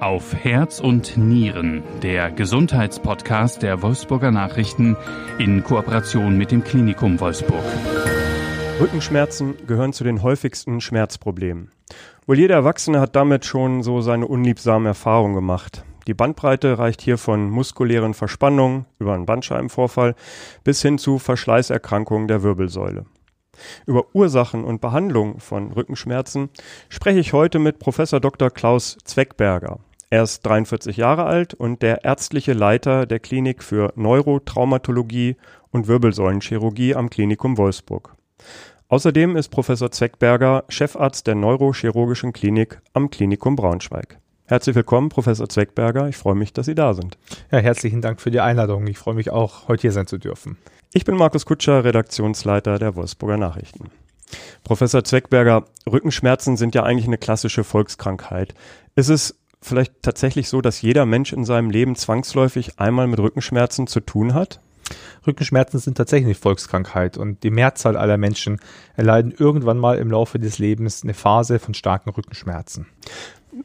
[0.00, 4.96] Auf Herz und Nieren, der Gesundheitspodcast der Wolfsburger Nachrichten
[5.38, 7.64] in Kooperation mit dem Klinikum Wolfsburg.
[8.80, 11.72] Rückenschmerzen gehören zu den häufigsten Schmerzproblemen.
[12.28, 15.84] Wohl jeder Erwachsene hat damit schon so seine unliebsamen Erfahrungen gemacht.
[16.06, 20.14] Die Bandbreite reicht hier von muskulären Verspannungen über einen Bandscheibenvorfall
[20.62, 23.06] bis hin zu Verschleißerkrankungen der Wirbelsäule.
[23.84, 26.50] Über Ursachen und Behandlung von Rückenschmerzen
[26.88, 28.50] spreche ich heute mit Professor Dr.
[28.50, 29.80] Klaus Zweckberger.
[30.10, 35.36] Er ist 43 Jahre alt und der ärztliche Leiter der Klinik für Neurotraumatologie
[35.70, 38.14] und Wirbelsäulenchirurgie am Klinikum Wolfsburg.
[38.88, 44.18] Außerdem ist Professor Zweckberger Chefarzt der Neurochirurgischen Klinik am Klinikum Braunschweig.
[44.46, 46.08] Herzlich willkommen, Professor Zweckberger.
[46.08, 47.18] Ich freue mich, dass Sie da sind.
[47.50, 48.86] Ja, herzlichen Dank für die Einladung.
[48.86, 50.56] Ich freue mich auch, heute hier sein zu dürfen.
[50.94, 53.90] Ich bin Markus Kutscher, Redaktionsleiter der Wolfsburger Nachrichten.
[54.64, 58.54] Professor Zweckberger, Rückenschmerzen sind ja eigentlich eine klassische Volkskrankheit.
[58.94, 63.86] Ist es vielleicht tatsächlich so, dass jeder Mensch in seinem Leben zwangsläufig einmal mit Rückenschmerzen
[63.86, 64.60] zu tun hat?
[65.26, 68.60] Rückenschmerzen sind tatsächlich eine Volkskrankheit und die Mehrzahl aller Menschen
[68.96, 72.86] erleiden irgendwann mal im Laufe des Lebens eine Phase von starken Rückenschmerzen.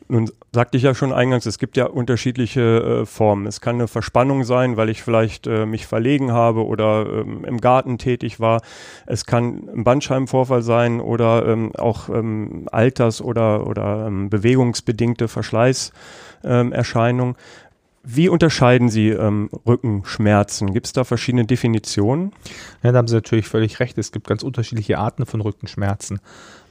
[0.07, 3.47] Nun sagte ich ja schon eingangs, es gibt ja unterschiedliche äh, Formen.
[3.47, 7.59] Es kann eine Verspannung sein, weil ich vielleicht äh, mich verlegen habe oder ähm, im
[7.59, 8.61] Garten tätig war.
[9.05, 17.35] Es kann ein Bandscheibenvorfall sein oder ähm, auch ähm, Alters- oder, oder ähm, bewegungsbedingte Verschleißerscheinungen.
[18.05, 20.73] Wie unterscheiden Sie ähm, Rückenschmerzen?
[20.73, 22.33] Gibt es da verschiedene Definitionen?
[22.83, 23.97] Ja, da haben Sie natürlich völlig recht.
[23.97, 26.19] Es gibt ganz unterschiedliche Arten von Rückenschmerzen.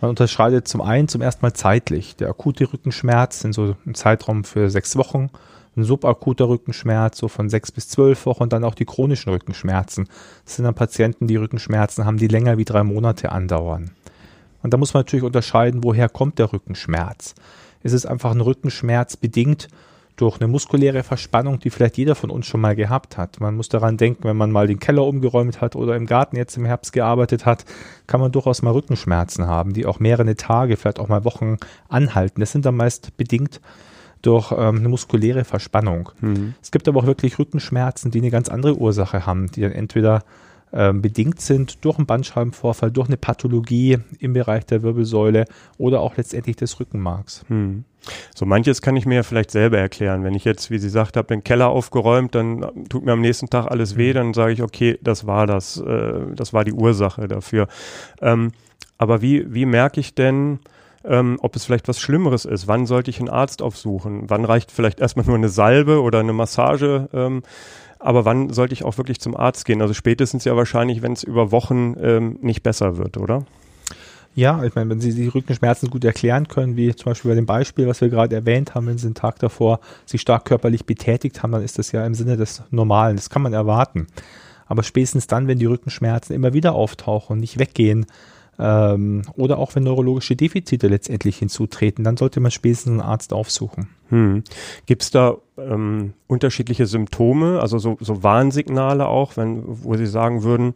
[0.03, 2.17] Man unterscheidet zum einen zum ersten Mal zeitlich.
[2.17, 5.31] Der akute Rückenschmerz sind so ein Zeitraum für sechs Wochen.
[5.75, 10.11] Ein subakuter Rückenschmerz so von sechs bis zwölf Wochen und dann auch die chronischen Rückenschmerzen.
[10.45, 13.93] Das sind dann Patienten, die Rückenschmerzen haben, die länger wie drei Monate andauern.
[14.63, 17.35] Und da muss man natürlich unterscheiden, woher kommt der Rückenschmerz.
[17.83, 19.69] Ist es einfach ein Rückenschmerz bedingt
[20.23, 23.41] durch eine muskuläre Verspannung, die vielleicht jeder von uns schon mal gehabt hat.
[23.41, 26.57] Man muss daran denken, wenn man mal den Keller umgeräumt hat oder im Garten jetzt
[26.57, 27.65] im Herbst gearbeitet hat,
[28.07, 31.57] kann man durchaus mal Rückenschmerzen haben, die auch mehrere Tage, vielleicht auch mal Wochen
[31.89, 32.39] anhalten.
[32.39, 33.61] Das sind dann meist bedingt
[34.23, 36.11] durch ähm, eine muskuläre Verspannung.
[36.21, 36.55] Mhm.
[36.63, 40.23] Es gibt aber auch wirklich Rückenschmerzen, die eine ganz andere Ursache haben, die dann entweder
[40.73, 45.45] bedingt sind durch einen Bandscheibenvorfall, durch eine Pathologie im Bereich der Wirbelsäule
[45.77, 47.45] oder auch letztendlich des Rückenmarks.
[47.49, 47.85] Hm.
[48.35, 50.25] So manches kann ich mir ja vielleicht selber erklären.
[50.25, 53.51] Wenn ich jetzt, wie Sie sagt, habe den Keller aufgeräumt, dann tut mir am nächsten
[53.51, 54.15] Tag alles weh, hm.
[54.15, 57.69] dann sage ich, okay, das war das, äh, das war die Ursache dafür.
[58.21, 58.53] Ähm,
[58.97, 60.61] aber wie, wie merke ich denn,
[61.05, 62.69] ähm, ob es vielleicht was Schlimmeres ist.
[62.69, 64.25] Wann sollte ich einen Arzt aufsuchen?
[64.29, 67.09] Wann reicht vielleicht erstmal nur eine Salbe oder eine Massage?
[67.13, 67.43] Ähm,
[68.03, 69.81] aber wann sollte ich auch wirklich zum Arzt gehen?
[69.81, 73.45] Also spätestens ja wahrscheinlich, wenn es über Wochen ähm, nicht besser wird, oder?
[74.35, 77.45] Ja, ich meine, wenn Sie die Rückenschmerzen gut erklären können, wie zum Beispiel bei dem
[77.45, 81.43] Beispiel, was wir gerade erwähnt haben, wenn Sie den Tag davor sich stark körperlich betätigt
[81.43, 83.17] haben, dann ist das ja im Sinne des Normalen.
[83.17, 84.07] Das kann man erwarten.
[84.67, 88.07] Aber spätestens dann, wenn die Rückenschmerzen immer wieder auftauchen und nicht weggehen,
[88.59, 93.89] ähm, oder auch wenn neurologische Defizite letztendlich hinzutreten, dann sollte man spätestens einen Arzt aufsuchen.
[94.09, 94.45] Hm.
[94.87, 100.43] Gibt es da ähm, unterschiedliche Symptome, also so, so Warnsignale auch, wenn, wo Sie sagen
[100.43, 100.75] würden,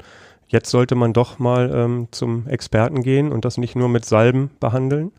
[0.49, 4.51] jetzt sollte man doch mal ähm, zum Experten gehen und das nicht nur mit Salben
[4.61, 5.13] behandeln?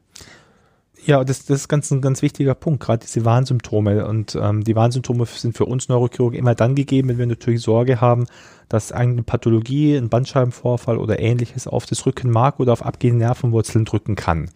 [1.06, 4.06] Ja, das, das ist ganz, ein ganz wichtiger Punkt, gerade diese Warnsymptome.
[4.06, 8.02] Und ähm, die Warnsymptome sind für uns Neurochirurgen immer dann gegeben, wenn wir natürlich Sorge
[8.02, 8.26] haben,
[8.68, 14.16] dass eine Pathologie, ein Bandscheibenvorfall oder ähnliches auf das Rückenmark oder auf abgehende Nervenwurzeln drücken
[14.16, 14.50] kann.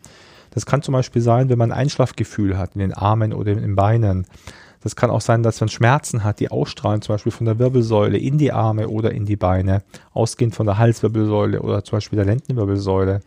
[0.51, 3.61] Das kann zum Beispiel sein, wenn man ein Einschlafgefühl hat in den Armen oder in
[3.61, 4.27] den Beinen.
[4.83, 8.17] Das kann auch sein, dass man Schmerzen hat, die ausstrahlen, zum Beispiel von der Wirbelsäule
[8.17, 12.25] in die Arme oder in die Beine, ausgehend von der Halswirbelsäule oder zum Beispiel der
[12.25, 13.21] Lendenwirbelsäule.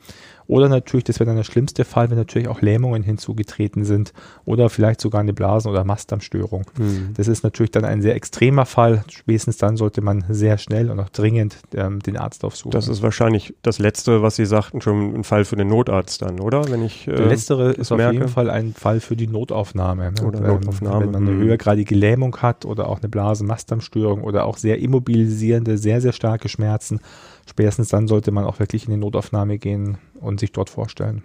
[0.46, 4.12] Oder natürlich, das wäre dann der schlimmste Fall, wenn natürlich auch Lähmungen hinzugetreten sind
[4.44, 6.66] oder vielleicht sogar eine Blasen- oder Mastdarmstörung.
[6.78, 7.14] Mhm.
[7.16, 9.04] Das ist natürlich dann ein sehr extremer Fall.
[9.10, 12.72] Spätestens dann sollte man sehr schnell und auch dringend ähm, den Arzt aufsuchen.
[12.72, 16.40] Das ist wahrscheinlich das Letzte, was Sie sagten, schon ein Fall für den Notarzt dann,
[16.40, 16.68] oder?
[16.70, 20.12] Wenn ich, äh, Der Letztere ist auf jeden Fall ein Fall für die Notaufnahme.
[20.12, 20.26] Ne?
[20.26, 21.06] Oder Notaufnahme.
[21.06, 21.44] Wenn man eine mhm.
[21.44, 27.00] höhergradige Lähmung hat oder auch eine Blasen-Mastdarmstörung oder auch sehr immobilisierende, sehr, sehr starke Schmerzen,
[27.46, 31.22] spätestens dann sollte man auch wirklich in die Notaufnahme gehen und sich dort vorstellen.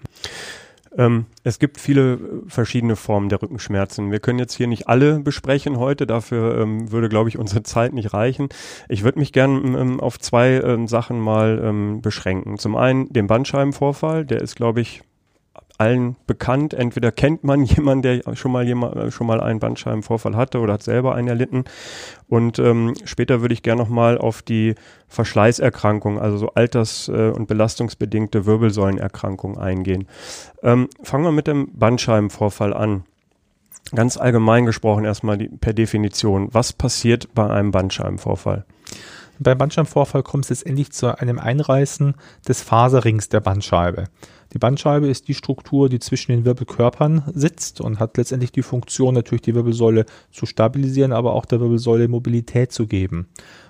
[0.97, 4.11] Ähm, es gibt viele verschiedene Formen der Rückenschmerzen.
[4.11, 7.93] Wir können jetzt hier nicht alle besprechen heute, dafür ähm, würde, glaube ich, unsere Zeit
[7.93, 8.49] nicht reichen.
[8.87, 12.57] Ich würde mich gern ähm, auf zwei ähm, Sachen mal ähm, beschränken.
[12.57, 15.01] Zum einen den Bandscheibenvorfall, der ist, glaube ich,
[15.79, 16.73] allen bekannt.
[16.73, 20.73] Entweder kennt man jemanden, der schon mal jemand, äh, schon mal einen Bandscheibenvorfall hatte oder
[20.73, 21.63] hat selber einen erlitten.
[22.27, 24.75] Und ähm, später würde ich gerne noch mal auf die
[25.07, 30.07] Verschleißerkrankung, also so alters- äh, und belastungsbedingte Wirbelsäulenerkrankung eingehen.
[30.61, 33.03] Ähm, fangen wir mit dem Bandscheibenvorfall an.
[33.95, 38.65] ganz allgemein gesprochen erstmal die, per Definition, was passiert bei einem Bandscheibenvorfall?
[39.39, 42.13] Beim Bandscheibenvorfall kommt es letztendlich zu einem Einreißen
[42.47, 44.09] des Faserrings der Bandscheibe.
[44.53, 49.13] Die Bandscheibe ist die Struktur, die zwischen den Wirbelkörpern sitzt und hat letztendlich die Funktion,
[49.13, 53.27] natürlich die Wirbelsäule zu stabilisieren, aber auch der Wirbelsäule Mobilität zu geben.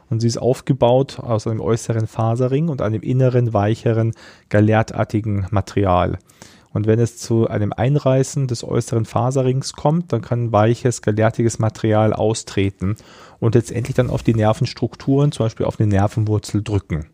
[0.10, 4.14] Und sie ist aufgebaut aus einem äußeren Faserring und einem inneren, weicheren,
[4.48, 6.18] galertartigen Material.
[6.72, 12.14] Und wenn es zu einem Einreißen des äußeren Faserrings kommt, dann kann weiches, galertiges Material
[12.14, 12.96] austreten
[13.40, 17.08] und letztendlich dann auf die Nervenstrukturen, zum Beispiel auf eine Nervenwurzel drücken.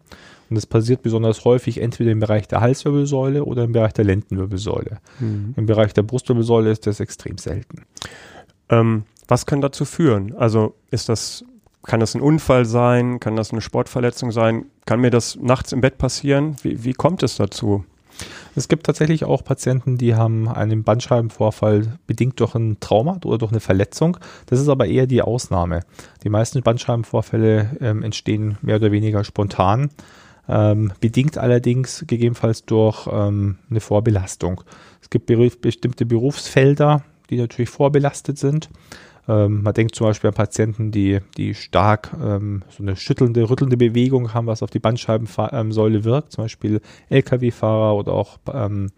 [0.50, 5.00] Und das passiert besonders häufig entweder im Bereich der Halswirbelsäule oder im Bereich der Lendenwirbelsäule.
[5.20, 5.54] Mhm.
[5.58, 7.84] Im Bereich der Brustwirbelsäule ist das extrem selten.
[8.70, 10.36] Ähm, was kann dazu führen?
[10.36, 11.44] Also ist das,
[11.84, 13.20] kann das ein Unfall sein?
[13.20, 14.66] Kann das eine Sportverletzung sein?
[14.86, 16.56] Kann mir das nachts im Bett passieren?
[16.62, 17.84] Wie, wie kommt es dazu?
[18.56, 23.52] Es gibt tatsächlich auch Patienten, die haben einen Bandscheibenvorfall bedingt durch ein Trauma oder durch
[23.52, 24.18] eine Verletzung.
[24.46, 25.82] Das ist aber eher die Ausnahme.
[26.24, 29.90] Die meisten Bandscheibenvorfälle ähm, entstehen mehr oder weniger spontan
[30.48, 34.62] ähm, bedingt allerdings gegebenenfalls durch ähm, eine Vorbelastung.
[35.02, 38.70] Es gibt beruf, bestimmte Berufsfelder, die natürlich vorbelastet sind.
[39.28, 43.78] Ähm, man denkt zum Beispiel an Patienten, die, die stark ähm, so eine schüttelnde, rüttelnde
[43.78, 48.92] Bewegung haben, was auf die Bandscheibensäule wirkt, zum Beispiel Lkw-Fahrer oder auch ähm,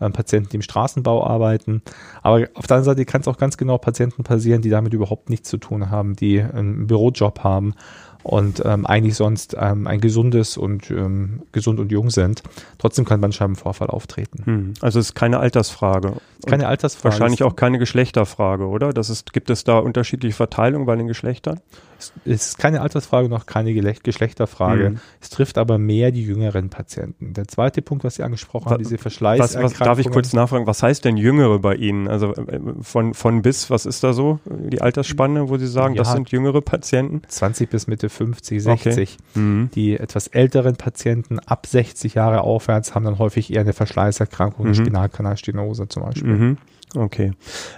[0.00, 1.82] ähm, Patienten, die im Straßenbau arbeiten.
[2.22, 5.30] Aber auf der anderen Seite kann es auch ganz genau Patienten passieren, die damit überhaupt
[5.30, 7.74] nichts zu tun haben, die einen Bürojob haben
[8.22, 12.42] und ähm, eigentlich sonst ähm, ein gesundes und ähm, gesund und jung sind.
[12.78, 14.42] Trotzdem kann Bandscheibenvorfall auftreten.
[14.44, 14.74] Hm.
[14.80, 16.14] Also es ist keine Altersfrage.
[16.46, 17.12] Keine Altersfrage.
[17.12, 18.92] Wahrscheinlich auch keine Geschlechterfrage, oder?
[18.92, 21.60] Das ist, gibt es da unterschiedliche Verteilungen bei den Geschlechtern?
[22.00, 24.90] Es ist keine Altersfrage, noch keine Geschlechterfrage.
[24.90, 25.00] Mhm.
[25.20, 27.34] Es trifft aber mehr die jüngeren Patienten.
[27.34, 29.64] Der zweite Punkt, was Sie angesprochen haben, diese Verschleißerkrankungen.
[29.64, 32.08] Was, was, darf ich kurz nachfragen, was heißt denn Jüngere bei Ihnen?
[32.08, 34.40] Also äh, von, von bis, was ist da so?
[34.44, 37.22] Die Altersspanne, wo Sie sagen, ja, das sind jüngere Patienten?
[37.26, 39.18] 20 bis Mitte 50, 60.
[39.18, 39.40] Okay.
[39.40, 39.70] Mhm.
[39.74, 44.74] Die etwas älteren Patienten ab 60 Jahre aufwärts haben dann häufig eher eine Verschleißerkrankung, mhm.
[44.74, 46.56] Spinalkanalstenose zum Beispiel.
[46.96, 47.32] Okay.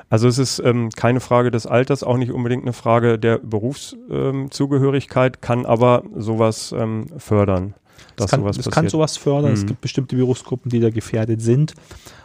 [0.08, 5.36] Also es ist ähm, keine Frage des Alters, auch nicht unbedingt eine Frage der Berufszugehörigkeit,
[5.36, 7.74] ähm, kann aber sowas ähm, fördern.
[8.16, 9.50] Dass es kann, sowas es kann sowas fördern.
[9.50, 9.56] Mhm.
[9.56, 11.74] Es gibt bestimmte Berufsgruppen, die da gefährdet sind.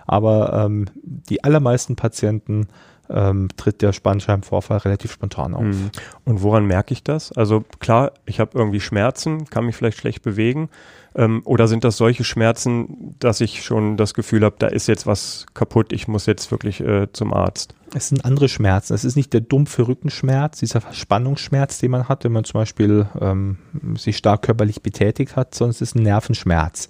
[0.05, 2.67] Aber ähm, die allermeisten Patienten
[3.09, 5.63] ähm, tritt der Spannscheibenvorfall relativ spontan auf.
[5.63, 5.91] Mhm.
[6.25, 7.31] Und woran merke ich das?
[7.31, 10.69] Also klar, ich habe irgendwie Schmerzen, kann mich vielleicht schlecht bewegen.
[11.17, 15.07] Ähm, oder sind das solche Schmerzen, dass ich schon das Gefühl habe, da ist jetzt
[15.07, 17.73] was kaputt, ich muss jetzt wirklich äh, zum Arzt?
[17.95, 18.93] Es sind andere Schmerzen.
[18.93, 23.07] Es ist nicht der dumpfe Rückenschmerz, dieser Verspannungsschmerz, den man hat, wenn man zum Beispiel
[23.19, 23.57] ähm,
[23.97, 26.89] sich stark körperlich betätigt hat, sondern es ist ein Nervenschmerz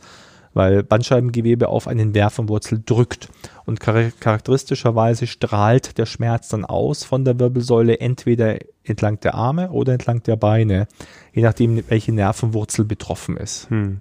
[0.58, 3.30] weil Bandscheibengewebe auf eine Nervenwurzel drückt.
[3.68, 9.92] Und charakteristischerweise strahlt der Schmerz dann aus von der Wirbelsäule entweder entlang der Arme oder
[9.92, 10.88] entlang der Beine,
[11.34, 13.70] je nachdem, welche Nervenwurzel betroffen ist.
[13.70, 14.00] Hm.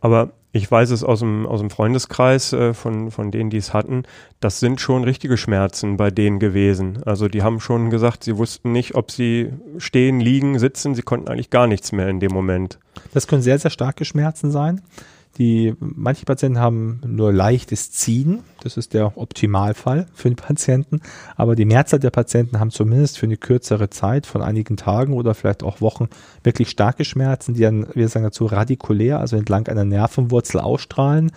[0.00, 3.72] Aber ich weiß es aus dem, aus dem Freundeskreis äh, von, von denen, die es
[3.72, 4.02] hatten,
[4.40, 6.98] das sind schon richtige Schmerzen bei denen gewesen.
[7.04, 11.28] Also die haben schon gesagt, sie wussten nicht, ob sie stehen, liegen, sitzen, sie konnten
[11.28, 12.80] eigentlich gar nichts mehr in dem Moment.
[13.12, 14.82] Das können sehr, sehr starke Schmerzen sein.
[15.38, 18.44] Die, manche Patienten haben nur leichtes Ziehen.
[18.62, 21.00] Das ist der Optimalfall für den Patienten.
[21.36, 25.34] Aber die Mehrzahl der Patienten haben zumindest für eine kürzere Zeit von einigen Tagen oder
[25.34, 26.08] vielleicht auch Wochen
[26.44, 31.32] wirklich starke Schmerzen, die dann, wir sagen dazu, radikulär, also entlang einer Nervenwurzel ausstrahlen.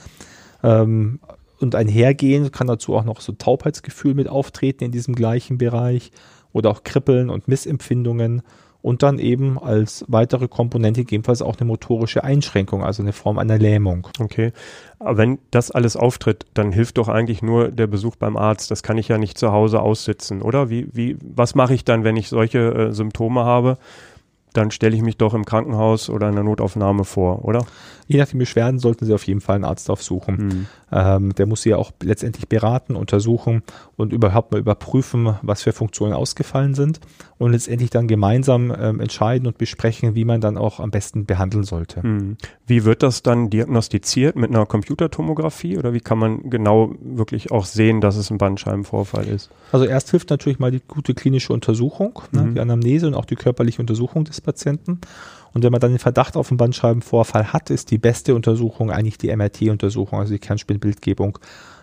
[0.64, 1.20] Ähm,
[1.60, 6.12] und einhergehen kann dazu auch noch so Taubheitsgefühl mit auftreten in diesem gleichen Bereich
[6.54, 8.44] oder auch Kribbeln und Missempfindungen
[8.88, 13.58] und dann eben als weitere Komponente gegebenenfalls auch eine motorische Einschränkung, also eine Form einer
[13.58, 14.08] Lähmung.
[14.18, 14.54] Okay.
[14.98, 18.72] Aber wenn das alles auftritt, dann hilft doch eigentlich nur der Besuch beim Arzt.
[18.72, 20.70] Das kann ich ja nicht zu Hause aussitzen, oder?
[20.70, 23.78] Wie, wie, was mache ich dann, wenn ich solche äh, Symptome habe?
[24.54, 27.66] Dann stelle ich mich doch im Krankenhaus oder in der Notaufnahme vor, oder?
[28.08, 30.36] Je nach den Beschwerden sollten Sie auf jeden Fall einen Arzt aufsuchen.
[30.36, 30.66] Mhm.
[30.92, 33.64] Ähm, der muss Sie ja auch letztendlich beraten, untersuchen
[33.98, 37.02] und überhaupt mal überprüfen, was für Funktionen ausgefallen sind
[37.38, 41.64] und letztendlich dann gemeinsam ähm, entscheiden und besprechen, wie man dann auch am besten behandeln
[41.64, 42.06] sollte.
[42.06, 42.38] Mhm.
[42.66, 47.66] Wie wird das dann diagnostiziert mit einer Computertomographie oder wie kann man genau wirklich auch
[47.66, 49.50] sehen, dass es ein Bandscheibenvorfall ist?
[49.72, 52.54] Also erst hilft natürlich mal die gute klinische Untersuchung, ne, mhm.
[52.56, 55.02] die Anamnese und auch die körperliche Untersuchung des Patienten.
[55.54, 59.18] Und wenn man dann den Verdacht auf einen Bandscheibenvorfall hat, ist die beste Untersuchung eigentlich
[59.18, 61.40] die MRT-Untersuchung, also die Kernspinbildgebung,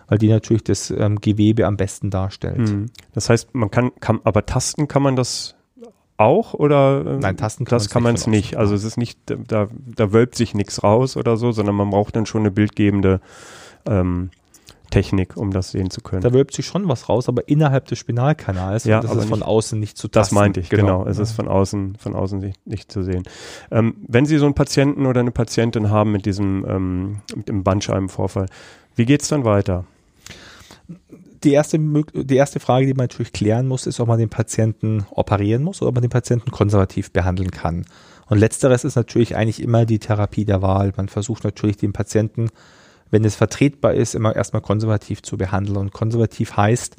[0.07, 2.59] weil die natürlich das ähm, Gewebe am besten darstellt.
[2.59, 2.85] Mhm.
[3.13, 5.55] Das heißt, man kann, kann, aber tasten kann man das
[6.17, 8.51] auch oder ähm, Nein, tasten kann das kann man es nicht.
[8.51, 8.57] nicht.
[8.57, 12.15] Also es ist nicht, da, da wölbt sich nichts raus oder so, sondern man braucht
[12.15, 13.19] dann schon eine bildgebende
[13.85, 14.29] ähm,
[14.95, 16.21] Technik, um das sehen zu können.
[16.21, 18.85] Da wölbt sich schon was raus, aber innerhalb des Spinalkanals.
[18.85, 20.35] Ja, das ist von nicht- außen nicht zu Das tasten.
[20.35, 21.05] meinte ich, genau.
[21.05, 23.23] Es ist von außen, von außen nicht, nicht zu sehen.
[23.71, 27.63] Ähm, wenn Sie so einen Patienten oder eine Patientin haben mit diesem, ähm, mit dem
[27.63, 28.45] Bandscheibenvorfall,
[28.95, 29.83] wie geht's dann weiter?
[31.43, 35.05] die erste, die erste Frage, die man natürlich klären muss, ist, ob man den Patienten
[35.11, 37.85] operieren muss oder ob man den Patienten konservativ behandeln kann.
[38.27, 40.91] Und letzteres ist natürlich eigentlich immer die Therapie der Wahl.
[40.97, 42.49] Man versucht natürlich den Patienten,
[43.15, 45.77] wenn es vertretbar ist, immer erstmal konservativ zu behandeln.
[45.77, 46.97] Und konservativ heißt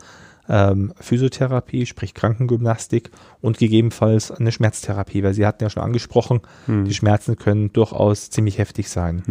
[0.48, 3.10] ähm, Physiotherapie, sprich Krankengymnastik
[3.42, 6.40] und gegebenenfalls eine Schmerztherapie, weil Sie hatten ja schon angesprochen,
[6.86, 9.22] die Schmerzen können durchaus ziemlich heftig sein.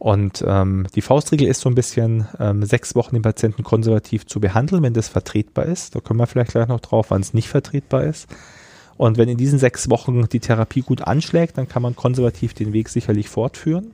[0.00, 4.40] Und ähm, die Faustregel ist so ein bisschen, ähm, sechs Wochen den Patienten konservativ zu
[4.40, 5.94] behandeln, wenn das vertretbar ist.
[5.94, 8.26] Da kommen wir vielleicht gleich noch drauf, wann es nicht vertretbar ist.
[8.96, 12.72] Und wenn in diesen sechs Wochen die Therapie gut anschlägt, dann kann man konservativ den
[12.72, 13.92] Weg sicherlich fortführen.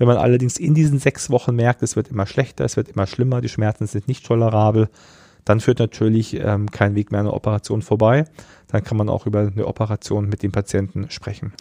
[0.00, 3.06] Wenn man allerdings in diesen sechs Wochen merkt, es wird immer schlechter, es wird immer
[3.06, 4.88] schlimmer, die Schmerzen sind nicht tolerabel,
[5.44, 8.24] dann führt natürlich ähm, kein Weg mehr an einer Operation vorbei.
[8.68, 11.52] Dann kann man auch über eine Operation mit dem Patienten sprechen.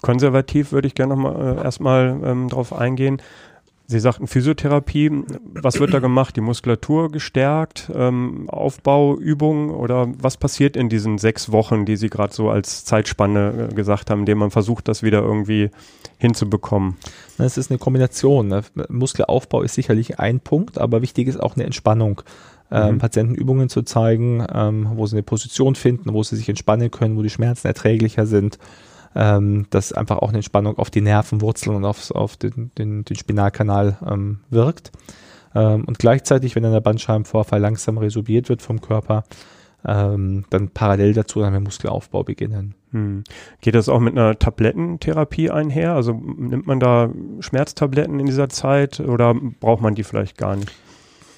[0.00, 3.20] Konservativ würde ich gerne noch mal äh, erstmal ähm, drauf eingehen.
[3.88, 5.10] Sie sagten Physiotherapie.
[5.54, 6.34] Was wird da gemacht?
[6.36, 12.34] Die Muskulatur gestärkt, ähm, Aufbauübungen oder was passiert in diesen sechs Wochen, die Sie gerade
[12.34, 15.70] so als Zeitspanne äh, gesagt haben, in dem man versucht, das wieder irgendwie
[16.18, 16.96] hinzubekommen?
[17.38, 18.48] Es ist eine Kombination.
[18.48, 18.62] ne?
[18.88, 22.22] Muskelaufbau ist sicherlich ein Punkt, aber wichtig ist auch eine Entspannung.
[22.72, 22.98] Ähm, Mhm.
[22.98, 27.16] Patienten Übungen zu zeigen, ähm, wo sie eine Position finden, wo sie sich entspannen können,
[27.16, 28.58] wo die Schmerzen erträglicher sind.
[29.18, 33.16] Ähm, dass einfach auch eine Entspannung auf die Nervenwurzeln und aufs, auf den, den, den
[33.16, 34.92] Spinalkanal ähm, wirkt.
[35.54, 39.24] Ähm, und gleichzeitig, wenn dann der Bandscheibenvorfall langsam resorbiert wird vom Körper,
[39.86, 42.74] ähm, dann parallel dazu dann mit Muskelaufbau beginnen.
[42.92, 43.24] Hm.
[43.62, 45.94] Geht das auch mit einer Tablettentherapie einher?
[45.94, 50.72] Also nimmt man da Schmerztabletten in dieser Zeit oder braucht man die vielleicht gar nicht?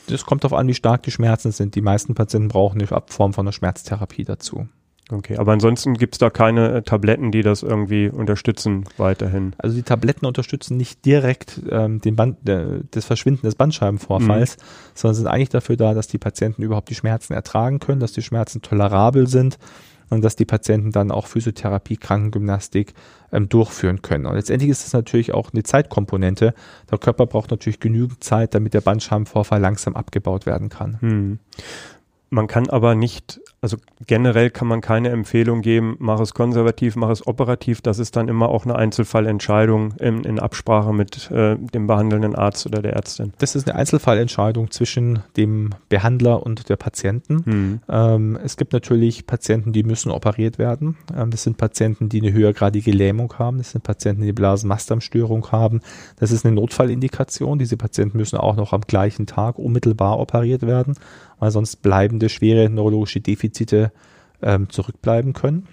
[0.09, 1.75] Das kommt darauf an, wie stark die Schmerzen sind.
[1.75, 4.67] Die meisten Patienten brauchen eine Form von einer Schmerztherapie dazu.
[5.11, 9.55] Okay, aber ansonsten gibt es da keine äh, Tabletten, die das irgendwie unterstützen weiterhin.
[9.57, 14.59] Also die Tabletten unterstützen nicht direkt ähm, den Band, äh, das Verschwinden des Bandscheibenvorfalls,
[14.95, 18.23] sondern sind eigentlich dafür da, dass die Patienten überhaupt die Schmerzen ertragen können, dass die
[18.23, 19.59] Schmerzen tolerabel sind
[20.11, 22.95] und dass die Patienten dann auch Physiotherapie, Krankengymnastik
[23.33, 24.27] ähm, durchführen können.
[24.27, 26.55] Und letztendlich ist es natürlich auch eine Zeitkomponente.
[26.91, 31.01] Der Körper braucht natürlich genügend Zeit, damit der Bandscheibenvorfall langsam abgebaut werden kann.
[31.01, 31.39] Hm.
[32.31, 37.11] Man kann aber nicht, also generell kann man keine Empfehlung geben, mach es konservativ, mach
[37.11, 37.81] es operativ.
[37.81, 42.67] Das ist dann immer auch eine Einzelfallentscheidung in, in Absprache mit äh, dem behandelnden Arzt
[42.67, 43.33] oder der Ärztin.
[43.39, 47.45] Das ist eine Einzelfallentscheidung zwischen dem Behandler und der Patienten.
[47.45, 47.81] Hm.
[47.89, 50.97] Ähm, es gibt natürlich Patienten, die müssen operiert werden.
[51.17, 53.59] Ähm, das sind Patienten, die eine höhergradige Lähmung haben.
[53.59, 55.81] Das sind Patienten, die Blasenmastdarmstörung haben.
[56.21, 57.59] Das ist eine Notfallindikation.
[57.59, 60.95] Diese Patienten müssen auch noch am gleichen Tag unmittelbar operiert werden,
[61.41, 63.48] weil sonst bleibende schwere neurologische Defizite
[64.43, 65.67] ähm, zurückbleiben können.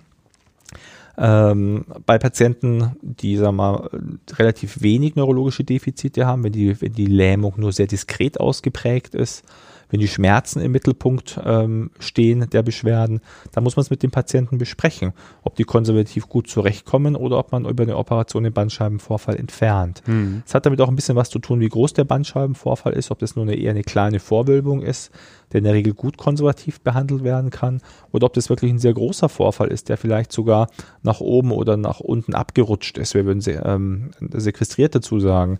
[1.17, 3.89] Ähm, bei Patienten, die sagen mal,
[4.33, 9.45] relativ wenig neurologische Defizite haben, wenn die, wenn die Lähmung nur sehr diskret ausgeprägt ist,
[9.89, 14.11] wenn die Schmerzen im Mittelpunkt ähm, stehen der Beschwerden, dann muss man es mit dem
[14.11, 15.13] Patienten besprechen,
[15.43, 20.01] ob die konservativ gut zurechtkommen oder ob man über eine Operation den Bandscheibenvorfall entfernt.
[20.05, 20.43] Hm.
[20.45, 23.19] Es hat damit auch ein bisschen was zu tun, wie groß der Bandscheibenvorfall ist, ob
[23.19, 25.11] das nur eine, eher eine kleine Vorwölbung ist,
[25.51, 28.93] der in der Regel gut konservativ behandelt werden kann, oder ob das wirklich ein sehr
[28.93, 30.69] großer Vorfall ist, der vielleicht sogar
[31.03, 33.13] nach oben oder nach unten abgerutscht ist.
[33.13, 35.59] Wir würden se ähm, sequestriert dazu sagen.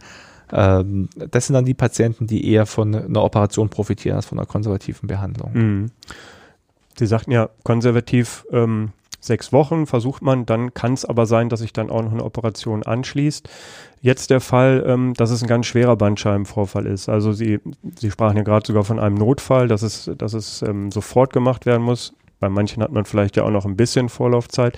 [0.52, 4.48] Ähm, das sind dann die Patienten, die eher von einer Operation profitieren als von einer
[4.48, 5.54] konservativen Behandlung.
[5.54, 5.92] Hm.
[6.98, 11.60] Sie sagten ja, konservativ ähm, sechs Wochen versucht man, dann kann es aber sein, dass
[11.60, 13.50] sich dann auch noch eine Operation anschließt.
[14.02, 17.10] Jetzt der Fall, ähm, dass es ein ganz schwerer Bandscheibenvorfall ist.
[17.10, 17.60] Also Sie,
[18.00, 21.66] Sie sprachen ja gerade sogar von einem Notfall, dass es, dass es ähm, sofort gemacht
[21.66, 22.14] werden muss.
[22.40, 24.78] Bei manchen hat man vielleicht ja auch noch ein bisschen Vorlaufzeit.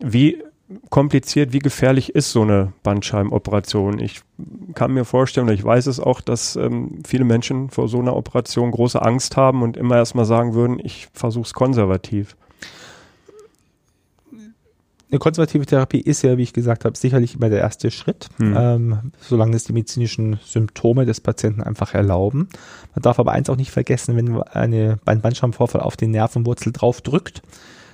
[0.00, 0.42] Wie
[0.90, 4.00] kompliziert, wie gefährlich ist so eine Bandscheibenoperation?
[4.00, 4.22] Ich
[4.74, 8.70] kann mir vorstellen, ich weiß es auch, dass ähm, viele Menschen vor so einer Operation
[8.72, 12.36] große Angst haben und immer erstmal sagen würden, ich versuche es konservativ.
[15.08, 18.56] Eine konservative Therapie ist ja, wie ich gesagt habe, sicherlich immer der erste Schritt, Hm.
[18.58, 22.48] ähm, solange es die medizinischen Symptome des Patienten einfach erlauben.
[22.92, 27.02] Man darf aber eins auch nicht vergessen, wenn eine, ein Bandscheibenvorfall auf die Nervenwurzel drauf
[27.02, 27.42] drückt,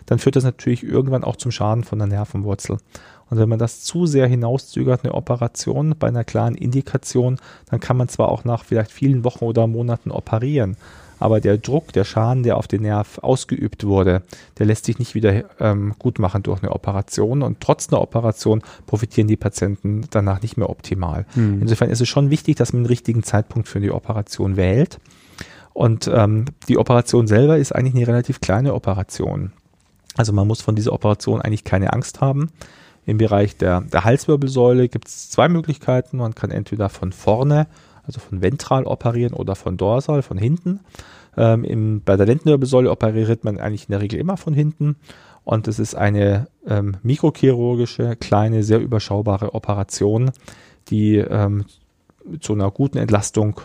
[0.06, 2.78] dann führt das natürlich irgendwann auch zum Schaden von der Nervenwurzel.
[3.30, 7.38] Und wenn man das zu sehr hinauszögert, eine Operation bei einer klaren Indikation,
[7.70, 10.76] dann kann man zwar auch nach vielleicht vielen Wochen oder Monaten operieren,
[11.22, 14.22] aber der Druck, der Schaden, der auf den Nerv ausgeübt wurde,
[14.58, 18.60] der lässt sich nicht wieder ähm, gut machen durch eine Operation und trotz einer Operation
[18.86, 21.24] profitieren die Patienten danach nicht mehr optimal.
[21.36, 21.62] Mhm.
[21.62, 24.98] Insofern ist es schon wichtig, dass man den richtigen Zeitpunkt für die Operation wählt.
[25.72, 29.52] Und ähm, die Operation selber ist eigentlich eine relativ kleine Operation.
[30.16, 32.50] Also man muss von dieser Operation eigentlich keine Angst haben.
[33.04, 36.18] Im Bereich der, der Halswirbelsäule gibt es zwei Möglichkeiten.
[36.18, 37.66] Man kann entweder von vorne,
[38.04, 40.80] also von ventral operieren oder von dorsal, von hinten.
[41.36, 44.96] Ähm, im, bei der Lendenwirbelsäule operiert man eigentlich in der Regel immer von hinten.
[45.44, 50.30] Und es ist eine ähm, mikrochirurgische, kleine, sehr überschaubare Operation,
[50.88, 51.64] die ähm,
[52.40, 53.60] zu einer guten Entlastung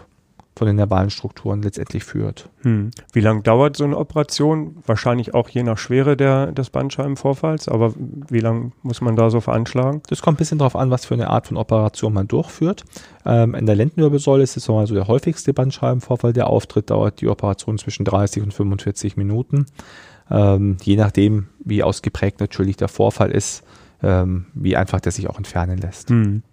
[0.57, 2.49] von den nervalen Strukturen letztendlich führt.
[2.61, 2.91] Hm.
[3.13, 4.77] Wie lange dauert so eine Operation?
[4.85, 9.39] Wahrscheinlich auch je nach Schwere der, des Bandscheibenvorfalls, aber wie lange muss man da so
[9.39, 10.01] veranschlagen?
[10.09, 12.83] Das kommt ein bisschen darauf an, was für eine Art von Operation man durchführt.
[13.25, 17.77] Ähm, in der Lendenwirbelsäule ist es so der häufigste Bandscheibenvorfall, der auftritt, dauert die Operation
[17.77, 19.65] zwischen 30 und 45 Minuten.
[20.29, 23.63] Ähm, je nachdem, wie ausgeprägt natürlich der Vorfall ist,
[24.03, 26.09] ähm, wie einfach der sich auch entfernen lässt.
[26.09, 26.43] Hm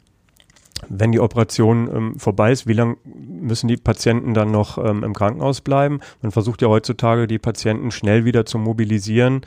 [0.89, 5.15] wenn die Operation ähm, vorbei ist, wie lange müssen die Patienten dann noch ähm, im
[5.15, 6.01] Krankenhaus bleiben?
[6.21, 9.43] Man versucht ja heutzutage, die Patienten schnell wieder zu mobilisieren, mhm.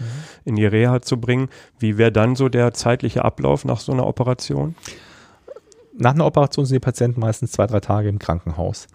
[0.45, 1.49] in die Reha zu bringen.
[1.79, 4.75] Wie wäre dann so der zeitliche Ablauf nach so einer Operation?
[5.99, 8.87] Nach einer Operation sind die Patienten meistens zwei, drei Tage im Krankenhaus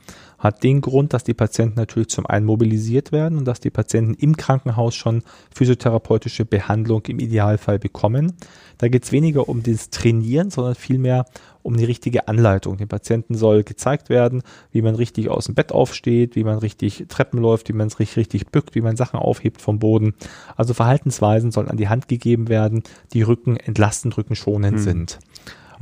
[0.42, 4.14] hat den Grund, dass die Patienten natürlich zum einen mobilisiert werden und dass die Patienten
[4.14, 5.22] im Krankenhaus schon
[5.54, 8.32] physiotherapeutische Behandlung im Idealfall bekommen.
[8.78, 11.26] Da geht es weniger um das Trainieren, sondern vielmehr
[11.62, 12.76] um die richtige Anleitung.
[12.76, 14.42] Dem Patienten soll gezeigt werden,
[14.72, 18.16] wie man richtig aus dem Bett aufsteht, wie man richtig Treppen läuft, wie man sich
[18.16, 20.14] richtig bückt, wie man Sachen aufhebt vom Boden.
[20.56, 22.82] Also Verhaltensweisen sollen an die Hand gegeben werden,
[23.12, 24.82] die Rücken entlastend, rückenschonend mhm.
[24.82, 25.18] sind.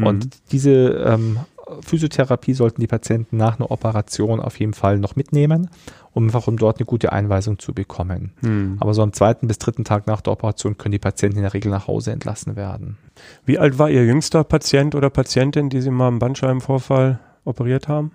[0.04, 0.30] Und mhm.
[0.50, 1.38] diese ähm,
[1.80, 5.70] Physiotherapie sollten die Patienten nach einer Operation auf jeden Fall noch mitnehmen,
[6.12, 8.32] um einfach um dort eine gute Einweisung zu bekommen.
[8.40, 8.76] Hm.
[8.80, 11.54] Aber so am zweiten bis dritten Tag nach der Operation können die Patienten in der
[11.54, 12.98] Regel nach Hause entlassen werden.
[13.44, 18.12] Wie alt war Ihr jüngster Patient oder Patientin, die Sie mal im Bandscheibenvorfall operiert haben?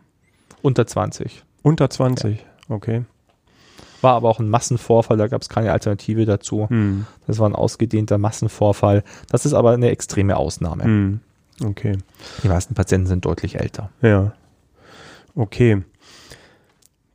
[0.61, 1.43] Unter 20.
[1.61, 2.75] Unter 20, ja.
[2.75, 3.05] okay.
[4.01, 6.69] War aber auch ein Massenvorfall, da gab es keine Alternative dazu.
[6.69, 7.07] Hm.
[7.27, 9.03] Das war ein ausgedehnter Massenvorfall.
[9.29, 10.83] Das ist aber eine extreme Ausnahme.
[10.83, 11.19] Hm.
[11.63, 11.97] Okay.
[12.43, 13.89] Die meisten Patienten sind deutlich älter.
[14.01, 14.33] Ja.
[15.35, 15.83] Okay.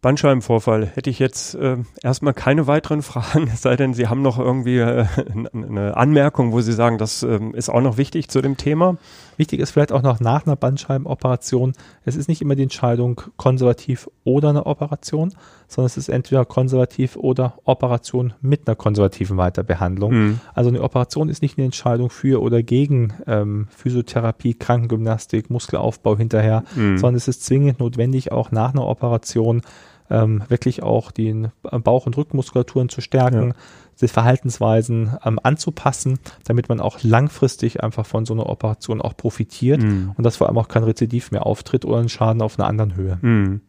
[0.02, 4.38] Bandscheibenvorfall hätte ich jetzt äh, erstmal keine weiteren Fragen, es sei denn, Sie haben noch
[4.38, 5.04] irgendwie äh,
[5.52, 8.96] eine Anmerkung, wo Sie sagen, das äh, ist auch noch wichtig zu dem Thema.
[9.36, 14.08] Wichtig ist vielleicht auch noch nach einer Bandscheibenoperation, es ist nicht immer die Entscheidung konservativ
[14.24, 15.34] oder eine Operation,
[15.68, 20.12] sondern es ist entweder konservativ oder Operation mit einer konservativen Weiterbehandlung.
[20.12, 20.40] Mhm.
[20.54, 26.64] Also eine Operation ist nicht eine Entscheidung für oder gegen ähm, Physiotherapie, Krankengymnastik, Muskelaufbau hinterher,
[26.74, 26.98] mhm.
[26.98, 29.62] sondern es ist zwingend notwendig, auch nach einer Operation
[30.10, 33.54] ähm, wirklich auch die Bauch- und Rückenmuskulaturen zu stärken, ja.
[34.00, 39.82] die Verhaltensweisen ähm, anzupassen, damit man auch langfristig einfach von so einer Operation auch profitiert
[39.82, 40.12] mhm.
[40.16, 42.96] und dass vor allem auch kein Rezidiv mehr auftritt oder ein Schaden auf einer anderen
[42.96, 43.18] Höhe.
[43.20, 43.60] Mhm.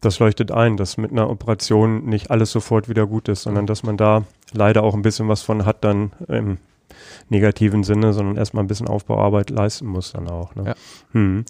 [0.00, 3.82] Das leuchtet ein, dass mit einer Operation nicht alles sofort wieder gut ist, sondern dass
[3.82, 6.58] man da leider auch ein bisschen was von hat dann im
[7.28, 10.54] negativen Sinne, sondern erstmal ein bisschen Aufbauarbeit leisten muss dann auch.
[10.54, 10.64] Ne?
[10.66, 10.74] Ja.
[11.12, 11.44] Hm.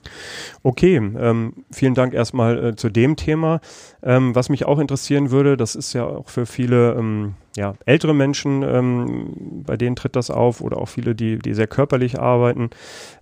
[0.62, 3.60] Okay, ähm, vielen Dank erstmal äh, zu dem Thema.
[4.02, 8.14] Ähm, was mich auch interessieren würde, das ist ja auch für viele ähm, ja, ältere
[8.14, 12.70] Menschen, ähm, bei denen tritt das auf oder auch viele, die, die sehr körperlich arbeiten.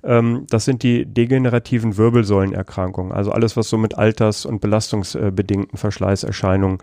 [0.02, 6.78] Ähm, das sind die degenerativen Wirbelsäulenerkrankungen, also alles, was so mit Alters- und belastungsbedingten Verschleißerscheinungen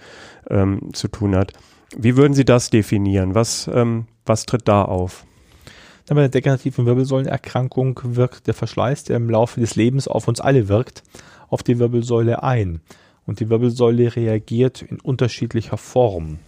[0.49, 1.53] ähm, zu tun hat.
[1.97, 3.35] Wie würden Sie das definieren?
[3.35, 5.25] Was, ähm, was tritt da auf?
[6.07, 10.67] Bei der degenerativen Wirbelsäulenerkrankung wirkt der Verschleiß, der im Laufe des Lebens auf uns alle
[10.67, 11.03] wirkt,
[11.49, 12.81] auf die Wirbelsäule ein.
[13.25, 16.39] Und die Wirbelsäule reagiert in unterschiedlicher Form.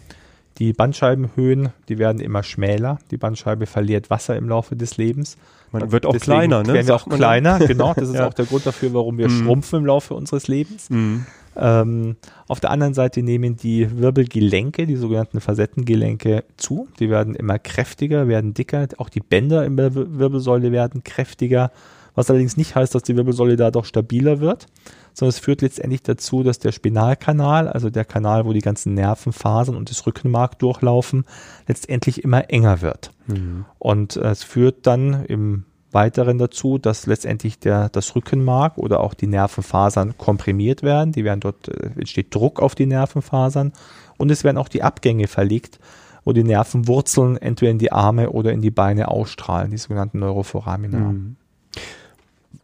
[0.59, 2.99] Die Bandscheibenhöhen, die werden immer schmäler.
[3.09, 5.37] Die Bandscheibe verliert Wasser im Laufe des Lebens.
[5.71, 6.73] Man wird auch Deswegen kleiner, ne?
[6.73, 7.93] Werden wir auch kleiner, genau.
[7.97, 8.27] Das ist ja.
[8.27, 9.43] auch der Grund dafür, warum wir mm.
[9.43, 10.89] schrumpfen im Laufe unseres Lebens.
[10.91, 11.21] Mm.
[11.55, 12.15] Ähm,
[12.47, 16.87] auf der anderen Seite nehmen die Wirbelgelenke, die sogenannten Facettengelenke, zu.
[16.99, 18.87] Die werden immer kräftiger, werden dicker.
[18.97, 21.71] Auch die Bänder in der Wirbelsäule werden kräftiger.
[22.15, 24.67] Was allerdings nicht heißt, dass die Wirbelsäule dadurch stabiler wird,
[25.13, 29.75] sondern es führt letztendlich dazu, dass der Spinalkanal, also der Kanal, wo die ganzen Nervenfasern
[29.75, 31.25] und das Rückenmark durchlaufen,
[31.67, 33.11] letztendlich immer enger wird.
[33.27, 33.65] Mhm.
[33.79, 39.27] Und es führt dann im Weiteren dazu, dass letztendlich der, das Rückenmark oder auch die
[39.27, 41.11] Nervenfasern komprimiert werden.
[41.11, 43.73] Die werden dort, äh, entsteht Druck auf die Nervenfasern
[44.17, 45.79] und es werden auch die Abgänge verlegt,
[46.25, 50.97] wo die Nervenwurzeln entweder in die Arme oder in die Beine ausstrahlen, die sogenannten Neuroforamina.
[50.99, 51.35] Mhm.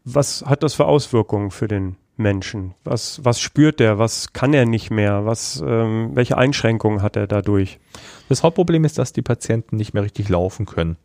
[0.05, 2.73] Was hat das für Auswirkungen für den Menschen?
[2.83, 3.97] Was, was spürt der?
[3.97, 5.25] Was kann er nicht mehr?
[5.25, 7.79] Was, ähm, welche Einschränkungen hat er dadurch?
[8.27, 10.97] Das Hauptproblem ist, dass die Patienten nicht mehr richtig laufen können.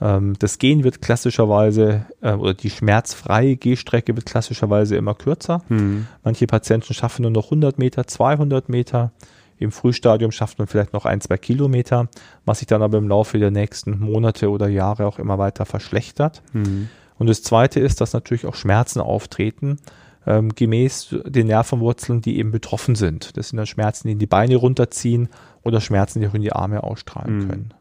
[0.00, 5.62] Ähm, das Gehen wird klassischerweise äh, oder die schmerzfreie Gehstrecke wird klassischerweise immer kürzer.
[5.68, 6.06] Hm.
[6.24, 9.12] Manche Patienten schaffen nur noch 100 Meter, 200 Meter.
[9.58, 12.08] Im Frühstadium schafft man vielleicht noch ein, zwei Kilometer,
[12.44, 16.42] was sich dann aber im Laufe der nächsten Monate oder Jahre auch immer weiter verschlechtert.
[16.52, 16.88] Hm.
[17.18, 19.78] Und das Zweite ist, dass natürlich auch Schmerzen auftreten,
[20.26, 23.36] ähm, gemäß den Nervenwurzeln, die eben betroffen sind.
[23.38, 25.28] Das sind dann Schmerzen, die in die Beine runterziehen
[25.62, 27.48] oder Schmerzen, die auch in die Arme ausstrahlen Mhm.
[27.48, 27.74] können.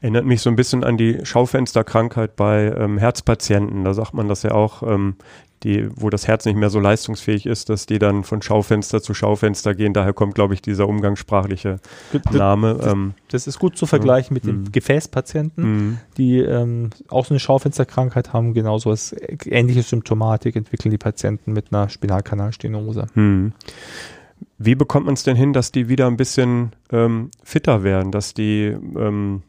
[0.00, 3.84] Erinnert mich so ein bisschen an die Schaufensterkrankheit bei ähm, Herzpatienten.
[3.84, 5.16] Da sagt man das ja auch, ähm,
[5.62, 9.14] die, wo das Herz nicht mehr so leistungsfähig ist, dass die dann von Schaufenster zu
[9.14, 9.92] Schaufenster gehen.
[9.92, 11.78] Daher kommt, glaube ich, dieser umgangssprachliche
[12.32, 12.80] Name.
[12.82, 14.72] Ähm, Das ist gut zu vergleichen mit den Mhm.
[14.72, 15.98] Gefäßpatienten, mh.
[16.16, 19.14] die ähm, auch so eine Schaufensterkrankheit haben, genauso als
[19.46, 23.06] ähnliche Symptomatik entwickeln die Patienten mit einer Spinalkanalstenose.
[23.14, 23.52] Hm.
[24.58, 28.34] Wie bekommt man es denn hin, dass die wieder ein bisschen ähm, fitter werden, dass
[28.34, 29.42] die ähm,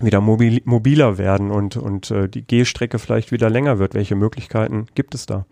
[0.00, 3.94] wieder mobil, mobiler werden und, und äh, die Gehstrecke vielleicht wieder länger wird?
[3.94, 5.46] Welche Möglichkeiten gibt es da?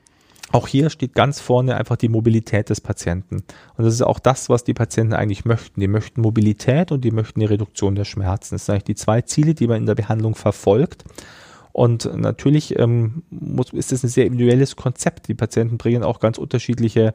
[0.50, 3.36] Auch hier steht ganz vorne einfach die Mobilität des Patienten.
[3.76, 5.80] Und das ist auch das, was die Patienten eigentlich möchten.
[5.80, 8.54] Die möchten Mobilität und die möchten die Reduktion der Schmerzen.
[8.54, 11.04] Das sind eigentlich die zwei Ziele, die man in der Behandlung verfolgt.
[11.72, 15.28] Und natürlich ähm, muss, ist es ein sehr individuelles Konzept.
[15.28, 17.14] Die Patienten bringen auch ganz unterschiedliche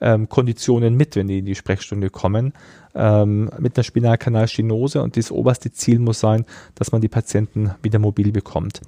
[0.00, 2.52] ähm, Konditionen mit, wenn die in die Sprechstunde kommen,
[2.94, 5.02] ähm, mit einer Spinalkanalstenose.
[5.02, 8.80] Und das oberste Ziel muss sein, dass man die Patienten wieder mobil bekommt.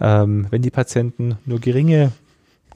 [0.00, 2.12] Ähm, wenn die Patienten nur geringe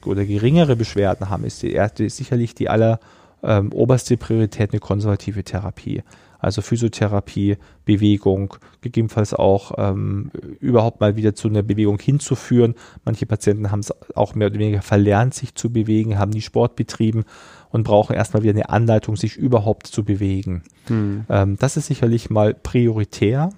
[0.05, 2.99] oder geringere Beschwerden haben, ist die erste sicherlich die aller
[3.43, 6.03] ähm, oberste Priorität eine konservative Therapie.
[6.39, 12.75] Also Physiotherapie, Bewegung, gegebenenfalls auch ähm, überhaupt mal wieder zu einer Bewegung hinzuführen.
[13.05, 16.75] Manche Patienten haben es auch mehr oder weniger verlernt, sich zu bewegen, haben nie Sport
[16.75, 17.25] betrieben
[17.69, 20.63] und brauchen erstmal wieder eine Anleitung, sich überhaupt zu bewegen.
[20.87, 21.25] Hm.
[21.29, 23.49] Ähm, das ist sicherlich mal prioritär.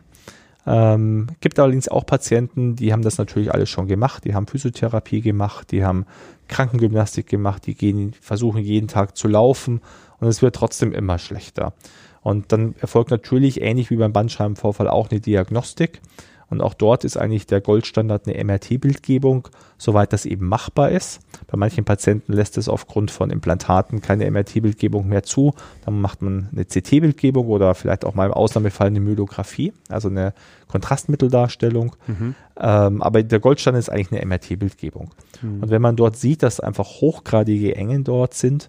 [0.65, 4.25] Ähm, gibt allerdings auch Patienten, die haben das natürlich alles schon gemacht.
[4.25, 6.05] Die haben Physiotherapie gemacht, die haben
[6.47, 9.81] Krankengymnastik gemacht, die gehen, versuchen jeden Tag zu laufen
[10.19, 11.73] und es wird trotzdem immer schlechter.
[12.21, 16.01] Und dann erfolgt natürlich ähnlich wie beim Bandscheibenvorfall auch eine Diagnostik.
[16.49, 21.19] Und auch dort ist eigentlich der Goldstandard eine MRT-Bildgebung, soweit das eben machbar ist.
[21.47, 25.53] Bei manchen Patienten lässt es aufgrund von Implantaten keine MRT-Bildgebung mehr zu.
[25.85, 30.33] Dann macht man eine CT-Bildgebung oder vielleicht auch mal im Ausnahmefall eine Myelographie, also eine
[30.67, 31.95] Kontrastmitteldarstellung.
[32.07, 32.35] Mhm.
[32.59, 35.11] Ähm, aber der Goldstandard ist eigentlich eine MRT-Bildgebung.
[35.41, 35.63] Mhm.
[35.63, 38.67] Und wenn man dort sieht, dass einfach hochgradige Engen dort sind,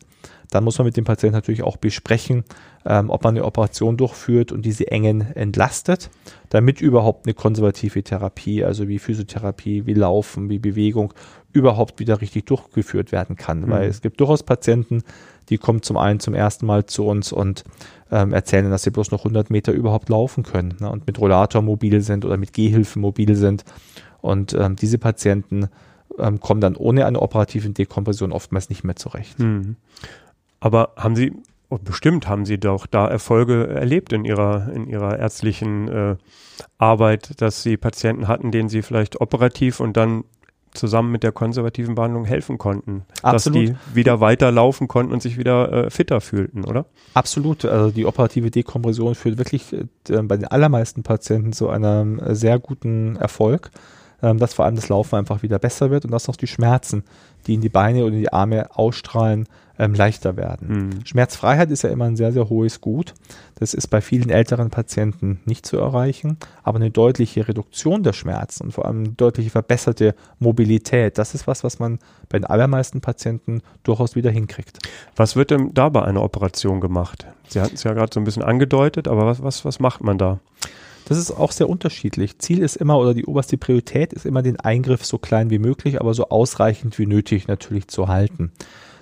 [0.50, 2.44] dann muss man mit dem Patienten natürlich auch besprechen,
[2.84, 6.10] ähm, ob man eine Operation durchführt und diese Engen entlastet,
[6.48, 11.14] damit überhaupt eine konservative Therapie, also wie Physiotherapie, wie Laufen, wie Bewegung,
[11.52, 13.62] überhaupt wieder richtig durchgeführt werden kann.
[13.62, 13.70] Mhm.
[13.70, 15.02] Weil es gibt durchaus Patienten,
[15.48, 17.64] die kommen zum einen zum ersten Mal zu uns und
[18.10, 21.62] ähm, erzählen, dass sie bloß noch 100 Meter überhaupt laufen können ne, und mit Rollator
[21.62, 23.64] mobil sind oder mit Gehhilfen mobil sind.
[24.20, 25.68] Und ähm, diese Patienten
[26.18, 29.38] ähm, kommen dann ohne eine operative Dekompression oftmals nicht mehr zurecht.
[29.38, 29.76] Hm.
[30.60, 31.32] Aber haben Sie,
[31.68, 36.16] oh, bestimmt haben Sie doch da Erfolge erlebt in Ihrer, in Ihrer ärztlichen äh,
[36.78, 40.24] Arbeit, dass Sie Patienten hatten, denen Sie vielleicht operativ und dann
[40.72, 43.04] zusammen mit der konservativen Behandlung helfen konnten.
[43.22, 43.70] Absolut.
[43.70, 46.86] Dass die wieder weiterlaufen konnten und sich wieder äh, fitter fühlten, oder?
[47.14, 47.64] Absolut.
[47.64, 49.86] Also die operative Dekompression führt wirklich äh,
[50.22, 53.70] bei den allermeisten Patienten zu einem äh, sehr guten Erfolg,
[54.22, 57.04] ähm, dass vor allem das Laufen einfach wieder besser wird und dass auch die Schmerzen,
[57.46, 59.46] die in die Beine oder in die Arme ausstrahlen,
[59.80, 60.68] ähm, leichter werden.
[60.68, 61.06] Hm.
[61.06, 63.14] Schmerzfreiheit ist ja immer ein sehr, sehr hohes Gut.
[63.54, 68.64] Das ist bei vielen älteren Patienten nicht zu erreichen, aber eine deutliche Reduktion der Schmerzen
[68.64, 73.00] und vor allem eine deutliche verbesserte Mobilität, das ist was, was man bei den allermeisten
[73.00, 74.78] Patienten durchaus wieder hinkriegt.
[75.16, 77.26] Was wird denn da bei einer Operation gemacht?
[77.48, 80.18] Sie hatten es ja gerade so ein bisschen angedeutet, aber was, was, was macht man
[80.18, 80.40] da?
[81.10, 82.38] Das ist auch sehr unterschiedlich.
[82.38, 86.00] Ziel ist immer oder die oberste Priorität ist immer den Eingriff so klein wie möglich,
[86.00, 88.52] aber so ausreichend wie nötig natürlich zu halten.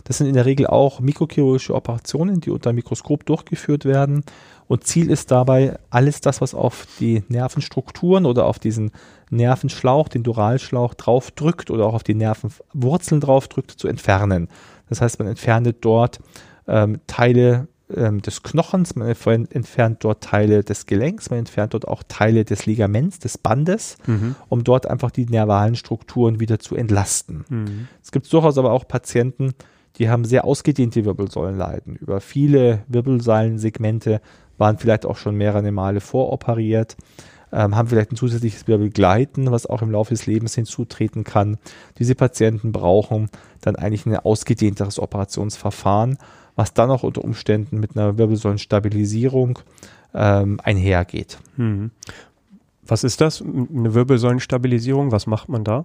[0.04, 4.24] Das sind in der Regel auch mikrochirurgische Operationen, die unter Mikroskop durchgeführt werden.
[4.68, 8.90] Und Ziel ist dabei, alles das, was auf die Nervenstrukturen oder auf diesen
[9.28, 14.48] Nervenschlauch, den Duralschlauch draufdrückt oder auch auf die Nervenwurzeln draufdrückt, zu entfernen.
[14.88, 16.20] Das heißt, man entfernt dort
[16.66, 22.02] ähm, Teile ähm, des Knochens, man entfernt, dort Teile des Gelenks, man entfernt dort auch
[22.06, 23.96] Teile des Ligaments, des Bandes,
[24.48, 27.44] um dort einfach die nervalen Strukturen wieder zu entlasten.
[27.48, 27.88] Hm.
[28.02, 29.54] Es gibt durchaus aber auch Patienten,
[29.96, 31.96] die haben sehr ausgedehnte Wirbelsäulenleiden.
[31.96, 34.20] Über viele Wirbelsäulensegmente
[34.56, 36.96] waren vielleicht auch schon mehrere Male voroperiert.
[37.50, 41.56] ähm, haben vielleicht ein zusätzliches Wirbelgleiten, was auch im Laufe des Lebens hinzutreten kann.
[41.98, 43.30] Diese Patienten brauchen
[43.62, 46.18] dann eigentlich ein ausgedehnteres Operationsverfahren,
[46.58, 49.60] was dann auch unter Umständen mit einer Wirbelsäulenstabilisierung
[50.12, 51.38] ähm, einhergeht.
[51.56, 51.92] Mhm.
[52.84, 53.40] Was ist das?
[53.42, 55.12] Eine Wirbelsäulenstabilisierung?
[55.12, 55.84] Was macht man da?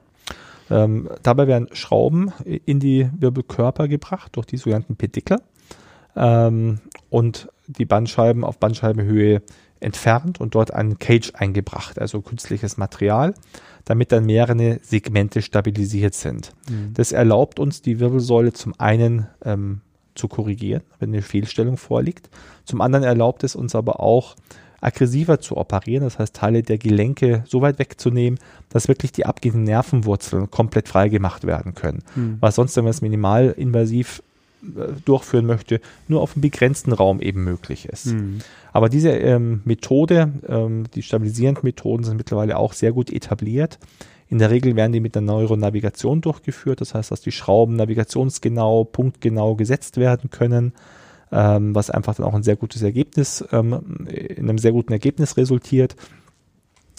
[0.72, 2.34] Ähm, dabei werden Schrauben
[2.66, 5.42] in die Wirbelkörper gebracht durch die sogenannten Pedikel
[6.16, 6.80] ähm,
[7.12, 9.44] und die Bandscheiben auf Bandscheibenhöhe
[9.80, 13.36] entfernt und dort ein Cage eingebracht, also künstliches Material,
[13.86, 16.52] damit dann mehrere Segmente stabilisiert sind.
[16.68, 16.96] Mhm.
[16.96, 19.82] Das erlaubt uns, die Wirbelsäule zum einen ähm,
[20.16, 22.30] zu korrigieren, wenn eine Fehlstellung vorliegt.
[22.66, 24.36] Zum anderen erlaubt es uns aber auch,
[24.84, 28.38] aggressiver zu operieren, das heißt Teile der Gelenke so weit wegzunehmen,
[28.70, 32.04] dass wirklich die abgehenden Nervenwurzeln komplett freigemacht werden können.
[32.16, 32.38] Mhm.
[32.42, 34.22] Was sonst, wenn man es minimalinvasiv
[34.64, 38.08] äh, durchführen möchte, nur auf einem begrenzten Raum eben möglich ist.
[38.08, 38.40] Mhm.
[38.74, 43.80] Aber diese ähm, Methode, ähm, die stabilisierenden Methoden sind mittlerweile auch sehr gut etabliert.
[44.34, 48.84] In der Regel werden die mit einer Neuronavigation durchgeführt, das heißt, dass die Schrauben navigationsgenau,
[48.84, 50.74] punktgenau gesetzt werden können
[51.34, 55.36] ähm, was einfach dann auch ein sehr gutes Ergebnis, ähm, in einem sehr guten Ergebnis
[55.36, 55.96] resultiert.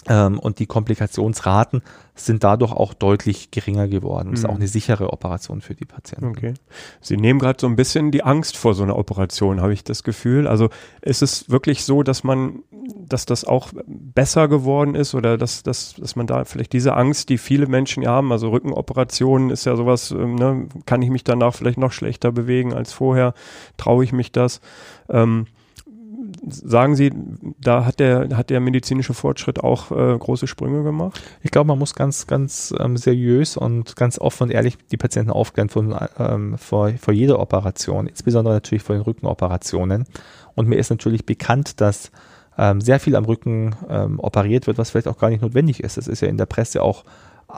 [0.09, 1.83] Ähm, und die Komplikationsraten
[2.15, 4.31] sind dadurch auch deutlich geringer geworden.
[4.31, 4.57] Das ist auch mhm.
[4.57, 6.27] eine sichere Operation für die Patienten.
[6.27, 6.55] Okay.
[7.01, 10.05] Sie nehmen gerade so ein bisschen die Angst vor so einer Operation, habe ich das
[10.05, 10.47] Gefühl.
[10.47, 10.69] Also
[11.01, 12.63] ist es wirklich so, dass man,
[13.09, 17.31] dass das auch besser geworden ist oder dass, dass, dass man da vielleicht diese Angst,
[17.31, 21.25] die viele Menschen ja haben, also Rückenoperationen ist ja sowas, ähm, ne, kann ich mich
[21.25, 23.35] danach vielleicht noch schlechter bewegen als vorher?
[23.77, 24.61] Traue ich mich das?
[25.09, 25.47] Ähm,
[26.47, 27.13] sagen Sie,
[27.61, 31.21] da hat der, hat der medizinische Fortschritt auch äh, große Sprünge gemacht?
[31.43, 35.31] Ich glaube, man muss ganz, ganz ähm, seriös und ganz offen und ehrlich die Patienten
[35.31, 40.05] aufklären von, ähm, vor, vor jeder Operation, insbesondere natürlich vor den Rückenoperationen.
[40.55, 42.11] Und mir ist natürlich bekannt, dass
[42.57, 45.97] ähm, sehr viel am Rücken ähm, operiert wird, was vielleicht auch gar nicht notwendig ist.
[45.97, 47.05] Das ist ja in der Presse auch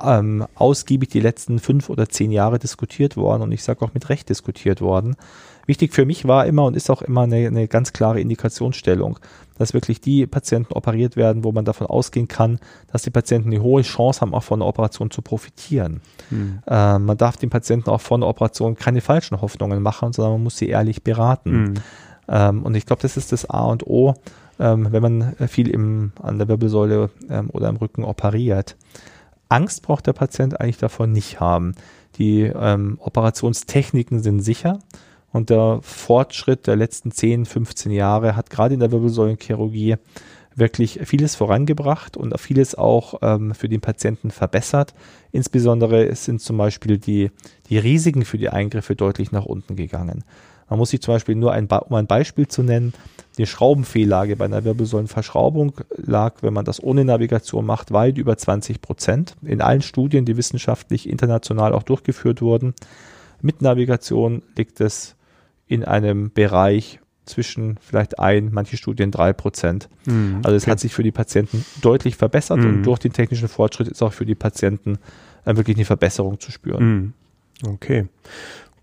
[0.04, 4.08] ähm, ausgiebig die letzten fünf oder zehn Jahre diskutiert worden und ich sage auch mit
[4.08, 5.16] Recht diskutiert worden.
[5.66, 9.18] Wichtig für mich war immer und ist auch immer eine, eine ganz klare Indikationsstellung,
[9.58, 12.60] dass wirklich die Patienten operiert werden, wo man davon ausgehen kann,
[12.92, 16.00] dass die Patienten eine hohe Chance haben, auch von der Operation zu profitieren.
[16.30, 16.60] Mhm.
[16.66, 20.44] Äh, man darf den Patienten auch von der Operation keine falschen Hoffnungen machen, sondern man
[20.44, 21.62] muss sie ehrlich beraten.
[21.62, 21.74] Mhm.
[22.28, 24.14] Ähm, und ich glaube, das ist das A und O,
[24.60, 28.76] ähm, wenn man viel im, an der Wirbelsäule ähm, oder im Rücken operiert.
[29.48, 31.74] Angst braucht der Patient eigentlich davon nicht haben.
[32.18, 34.80] Die ähm, Operationstechniken sind sicher
[35.32, 39.96] und der Fortschritt der letzten 10, 15 Jahre hat gerade in der Wirbelsäulenchirurgie
[40.54, 44.94] wirklich vieles vorangebracht und vieles auch ähm, für den Patienten verbessert.
[45.30, 47.30] Insbesondere sind zum Beispiel die,
[47.68, 50.24] die Risiken für die Eingriffe deutlich nach unten gegangen.
[50.68, 52.92] Man muss sich zum Beispiel nur ein, um ein Beispiel zu nennen,
[53.38, 58.80] die Schraubenfehllage bei einer Wirbelsäulenverschraubung lag, wenn man das ohne Navigation macht, weit über 20
[58.80, 59.36] Prozent.
[59.42, 62.74] In allen Studien, die wissenschaftlich international auch durchgeführt wurden.
[63.42, 65.16] Mit Navigation liegt es
[65.66, 69.88] in einem Bereich zwischen vielleicht ein, manche Studien drei Prozent.
[70.06, 70.70] Mhm, also es okay.
[70.70, 72.66] hat sich für die Patienten deutlich verbessert mhm.
[72.66, 74.98] und durch den technischen Fortschritt ist auch für die Patienten
[75.44, 76.84] äh, wirklich eine Verbesserung zu spüren.
[76.84, 77.12] Mhm.
[77.66, 78.06] Okay.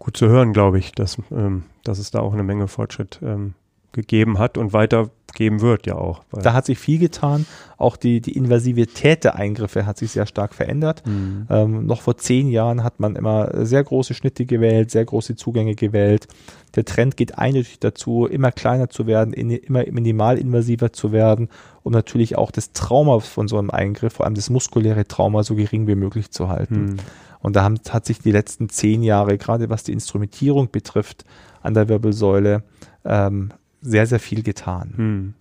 [0.03, 3.53] Gut zu hören, glaube ich, dass, ähm, dass es da auch eine Menge Fortschritt ähm,
[3.93, 6.23] gegeben hat und weiter geben wird ja auch.
[6.31, 7.45] Da hat sich viel getan.
[7.77, 11.03] Auch die, die Invasivität der Eingriffe hat sich sehr stark verändert.
[11.07, 11.47] Mhm.
[11.49, 15.73] Ähm, noch vor zehn Jahren hat man immer sehr große Schnitte gewählt, sehr große Zugänge
[15.73, 16.27] gewählt.
[16.75, 21.47] Der Trend geht eindeutig dazu, immer kleiner zu werden, in, immer minimalinvasiver zu werden
[21.83, 25.55] um natürlich auch das Trauma von so einem Eingriff, vor allem das muskuläre Trauma, so
[25.55, 26.85] gering wie möglich zu halten.
[26.85, 26.97] Mhm.
[27.43, 31.25] Und da haben, hat sich die letzten zehn Jahre, gerade was die Instrumentierung betrifft,
[31.61, 32.63] an der Wirbelsäule
[33.05, 33.51] ähm,
[33.81, 34.93] sehr, sehr viel getan.
[34.95, 35.33] Hm.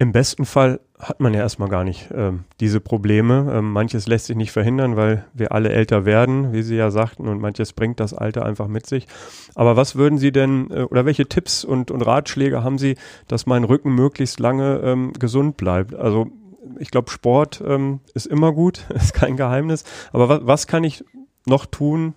[0.00, 3.52] Im besten Fall hat man ja erstmal gar nicht ähm, diese Probleme.
[3.52, 7.28] Ähm, manches lässt sich nicht verhindern, weil wir alle älter werden, wie Sie ja sagten,
[7.28, 9.06] und manches bringt das Alter einfach mit sich.
[9.54, 12.96] Aber was würden Sie denn äh, oder welche Tipps und, und Ratschläge haben Sie,
[13.26, 15.94] dass mein Rücken möglichst lange ähm, gesund bleibt?
[15.94, 16.30] Also
[16.78, 19.84] ich glaube, Sport ähm, ist immer gut, ist kein Geheimnis.
[20.12, 21.04] Aber was, was kann ich
[21.46, 22.14] noch tun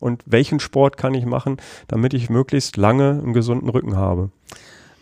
[0.00, 4.30] und welchen Sport kann ich machen, damit ich möglichst lange einen gesunden Rücken habe?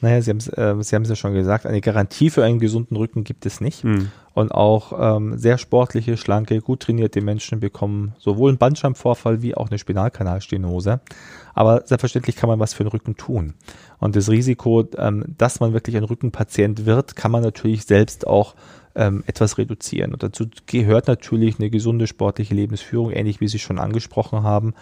[0.02, 3.24] Naja, Sie haben es äh, Sie ja schon gesagt, eine Garantie für einen gesunden Rücken
[3.24, 3.84] gibt es nicht.
[3.84, 4.10] Mhm.
[4.32, 9.68] Und auch ähm, sehr sportliche, schlanke, gut trainierte Menschen bekommen sowohl einen Bandscheibenvorfall wie auch
[9.68, 11.00] eine Spinalkanalstenose.
[11.52, 13.54] Aber selbstverständlich kann man was für den Rücken tun.
[13.98, 18.54] Und das Risiko, ähm, dass man wirklich ein Rückenpatient wird, kann man natürlich selbst auch
[18.94, 20.12] ähm, etwas reduzieren.
[20.12, 24.74] Und dazu gehört natürlich eine gesunde sportliche Lebensführung, ähnlich wie Sie schon angesprochen haben.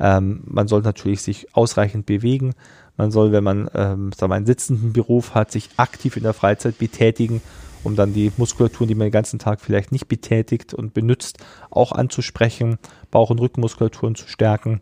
[0.00, 2.54] Ähm, man soll natürlich sich ausreichend bewegen.
[2.96, 6.34] Man soll, wenn man ähm, sagen wir, einen sitzenden Beruf hat, sich aktiv in der
[6.34, 7.40] Freizeit betätigen
[7.84, 11.38] um dann die Muskulaturen, die man den ganzen Tag vielleicht nicht betätigt und benutzt,
[11.70, 12.78] auch anzusprechen,
[13.10, 14.80] Bauch- und Rückenmuskulaturen zu stärken.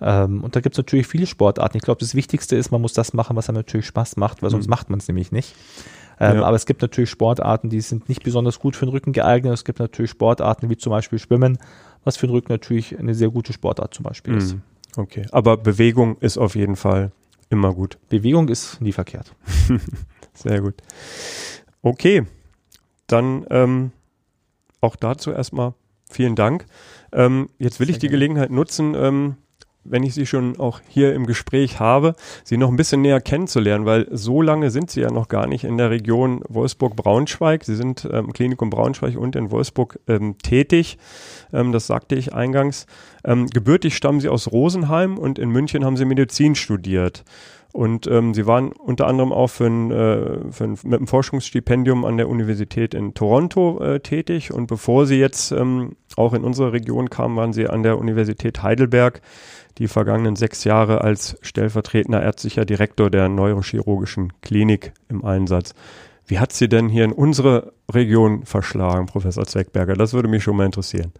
[0.00, 1.76] Ähm, und da gibt es natürlich viele Sportarten.
[1.76, 4.50] Ich glaube, das Wichtigste ist, man muss das machen, was einem natürlich Spaß macht, weil
[4.50, 4.70] sonst mhm.
[4.70, 5.54] macht man es nämlich nicht.
[6.18, 6.44] Ähm, ja.
[6.44, 9.52] Aber es gibt natürlich Sportarten, die sind nicht besonders gut für den Rücken geeignet.
[9.52, 11.58] Es gibt natürlich Sportarten wie zum Beispiel Schwimmen,
[12.04, 14.38] was für den Rücken natürlich eine sehr gute Sportart zum Beispiel mhm.
[14.38, 14.56] ist.
[14.96, 17.12] Okay, aber Bewegung ist auf jeden Fall
[17.50, 17.98] immer gut.
[18.08, 19.34] Bewegung ist nie verkehrt.
[20.34, 20.74] sehr gut.
[21.82, 22.24] Okay,
[23.06, 23.92] dann ähm,
[24.80, 25.74] auch dazu erstmal
[26.10, 26.64] vielen Dank.
[27.12, 28.18] Ähm, jetzt will sehr ich die gerne.
[28.18, 29.36] Gelegenheit nutzen, ähm,
[29.90, 33.86] wenn ich Sie schon auch hier im Gespräch habe, Sie noch ein bisschen näher kennenzulernen,
[33.86, 37.64] weil so lange sind Sie ja noch gar nicht in der Region Wolfsburg-Braunschweig.
[37.64, 40.98] Sie sind im ähm, Klinikum Braunschweig und in Wolfsburg ähm, tätig.
[41.52, 42.86] Ähm, das sagte ich eingangs.
[43.24, 47.24] Ähm, gebürtig stammen Sie aus Rosenheim und in München haben Sie Medizin studiert.
[47.76, 52.06] Und ähm, sie waren unter anderem auch für ein, äh, für ein, mit einem Forschungsstipendium
[52.06, 54.50] an der Universität in Toronto äh, tätig.
[54.50, 58.62] Und bevor sie jetzt ähm, auch in unsere Region kamen, waren sie an der Universität
[58.62, 59.20] Heidelberg
[59.76, 65.74] die vergangenen sechs Jahre als stellvertretender ärztlicher Direktor der neurochirurgischen Klinik im Einsatz.
[66.26, 69.92] Wie hat sie denn hier in unsere Region verschlagen, Professor Zweckberger?
[69.92, 71.12] Das würde mich schon mal interessieren.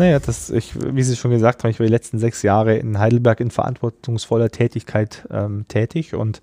[0.00, 2.98] Naja, das, ich, wie Sie schon gesagt haben, ich war die letzten sechs Jahre in
[2.98, 6.40] Heidelberg in verantwortungsvoller Tätigkeit ähm, tätig und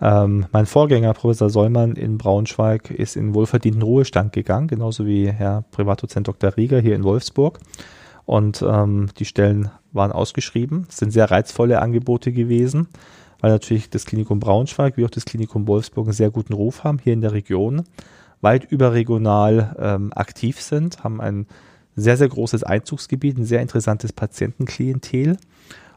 [0.00, 5.64] ähm, mein Vorgänger, Professor Sollmann in Braunschweig, ist in wohlverdienten Ruhestand gegangen, genauso wie Herr
[5.70, 6.56] Privatdozent Dr.
[6.56, 7.58] Rieger hier in Wolfsburg.
[8.24, 10.86] Und ähm, die Stellen waren ausgeschrieben.
[10.88, 12.88] Es sind sehr reizvolle Angebote gewesen,
[13.40, 16.98] weil natürlich das Klinikum Braunschweig wie auch das Klinikum Wolfsburg einen sehr guten Ruf haben
[17.04, 17.84] hier in der Region,
[18.40, 21.46] weit überregional ähm, aktiv sind, haben ein
[21.96, 25.36] sehr, sehr großes Einzugsgebiet, ein sehr interessantes Patientenklientel.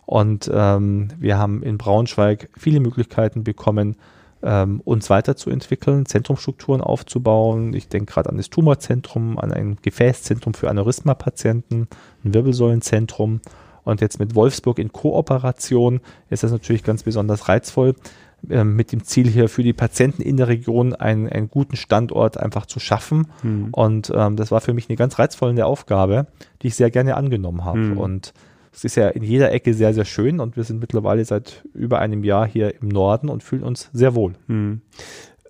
[0.06, 3.98] Und ähm, wir haben in Braunschweig viele Möglichkeiten bekommen,
[4.44, 7.74] ähm, uns weiterzuentwickeln, Zentrumstrukturen aufzubauen.
[7.74, 11.88] Ich denke gerade an das Tumorzentrum, an ein Gefäßzentrum für Aneurysma-Patienten,
[12.24, 13.42] ein Wirbelsäulenzentrum.
[13.84, 17.96] Und jetzt mit Wolfsburg in Kooperation ist das natürlich ganz besonders reizvoll,
[18.42, 22.66] mit dem Ziel hier für die Patienten in der Region einen, einen guten Standort einfach
[22.66, 23.28] zu schaffen.
[23.44, 23.70] Mhm.
[23.72, 26.28] Und ähm, das war für mich eine ganz reizvolle Aufgabe,
[26.62, 27.80] die ich sehr gerne angenommen habe.
[27.80, 27.98] Mhm.
[27.98, 28.34] Und
[28.78, 32.00] es ist ja in jeder Ecke sehr, sehr schön und wir sind mittlerweile seit über
[32.00, 34.34] einem Jahr hier im Norden und fühlen uns sehr wohl.
[34.48, 34.82] Hm.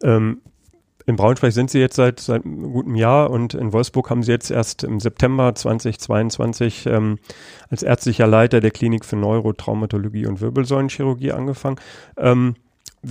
[0.02, 0.42] Ähm,
[1.06, 4.32] in Braunschweig sind Sie jetzt seit, seit einem guten Jahr und in Wolfsburg haben Sie
[4.32, 7.20] jetzt erst im September 2022 ähm,
[7.70, 11.78] als ärztlicher Leiter der Klinik für Neurotraumatologie und Wirbelsäulenchirurgie angefangen.
[12.18, 12.56] Ähm,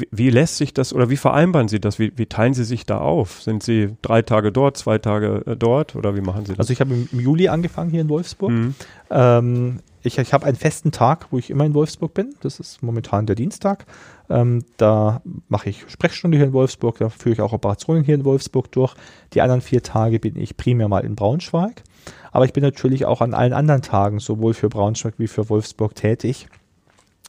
[0.00, 1.98] wie, wie, lässt sich das oder wie vereinbaren Sie das?
[1.98, 3.42] Wie, wie, teilen Sie sich da auf?
[3.42, 6.60] Sind Sie drei Tage dort, zwei Tage äh, dort oder wie machen Sie das?
[6.60, 8.50] Also ich habe im, im, Juli angefangen hier in Wolfsburg.
[8.50, 8.74] Mhm.
[9.10, 12.34] Ähm, ich, ich habe einen festen Tag, wo ich immer in Wolfsburg bin.
[12.40, 13.86] Das ist momentan der Dienstag.
[14.30, 18.24] Ähm, da mache ich Sprechstunde hier in Wolfsburg, da führe ich auch Operationen hier in
[18.24, 18.94] Wolfsburg durch.
[19.34, 21.82] Die anderen vier Tage bin ich primär mal in Braunschweig.
[22.30, 25.94] Aber ich bin natürlich auch an allen anderen Tagen sowohl für Braunschweig wie für Wolfsburg
[25.94, 26.48] tätig.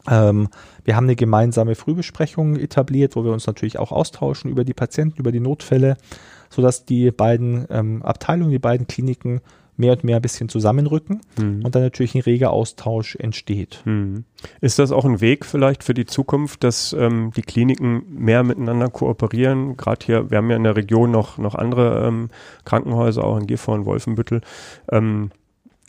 [0.10, 0.50] Ähm,
[0.84, 5.20] wir haben eine gemeinsame Frühbesprechung etabliert, wo wir uns natürlich auch austauschen über die Patienten,
[5.20, 5.98] über die Notfälle,
[6.50, 9.42] sodass die beiden ähm, Abteilungen, die beiden Kliniken
[9.78, 11.64] mehr und mehr ein bisschen zusammenrücken mhm.
[11.64, 13.82] und dann natürlich ein reger Austausch entsteht.
[13.86, 14.26] Mhm.
[14.60, 18.90] Ist das auch ein Weg vielleicht für die Zukunft, dass ähm, die Kliniken mehr miteinander
[18.90, 19.78] kooperieren?
[19.78, 22.30] Gerade hier, wir haben ja in der Region noch, noch andere ähm,
[22.66, 24.42] Krankenhäuser, auch in Gifhorn, Wolfenbüttel.
[24.92, 25.30] Ähm,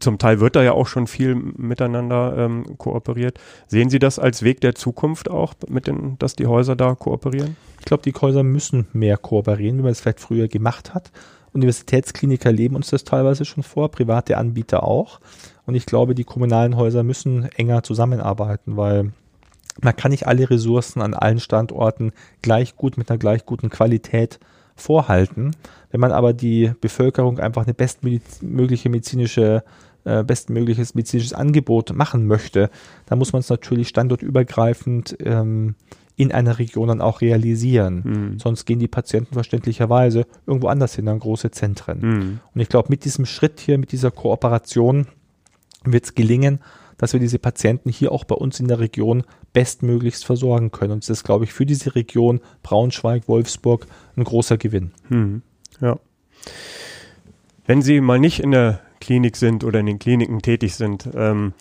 [0.00, 3.38] zum Teil wird da ja auch schon viel miteinander ähm, kooperiert.
[3.66, 7.56] Sehen Sie das als Weg der Zukunft auch, mit den, dass die Häuser da kooperieren?
[7.80, 11.10] Ich glaube, die Häuser müssen mehr kooperieren, wie man es vielleicht früher gemacht hat.
[11.52, 15.20] Universitätskliniker leben uns das teilweise schon vor, private Anbieter auch.
[15.66, 19.12] Und ich glaube, die kommunalen Häuser müssen enger zusammenarbeiten, weil
[19.80, 24.38] man kann nicht alle Ressourcen an allen Standorten gleich gut mit einer gleich guten Qualität
[24.76, 25.56] vorhalten.
[25.90, 29.62] Wenn man aber die Bevölkerung einfach eine bestmögliche medizinische
[30.08, 32.70] äh, bestmögliches medizinisches Angebot machen möchte,
[33.04, 35.74] dann muss man es natürlich standortübergreifend ähm,
[36.16, 38.02] in einer Region dann auch realisieren.
[38.04, 38.38] Mhm.
[38.38, 42.00] Sonst gehen die Patienten verständlicherweise irgendwo anders hin, an große Zentren.
[42.00, 42.40] Mhm.
[42.54, 45.08] Und ich glaube, mit diesem Schritt hier, mit dieser Kooperation
[45.84, 46.60] wird es gelingen,
[46.96, 50.92] dass wir diese Patienten hier auch bei uns in der Region bestmöglichst versorgen können.
[50.92, 54.92] Und das ist, glaube ich, für diese Region Braunschweig, Wolfsburg ein großer Gewinn.
[55.10, 55.42] Mhm.
[55.80, 55.98] Ja.
[57.66, 61.52] Wenn Sie mal nicht in der Klinik sind oder in den Kliniken tätig sind, ähm,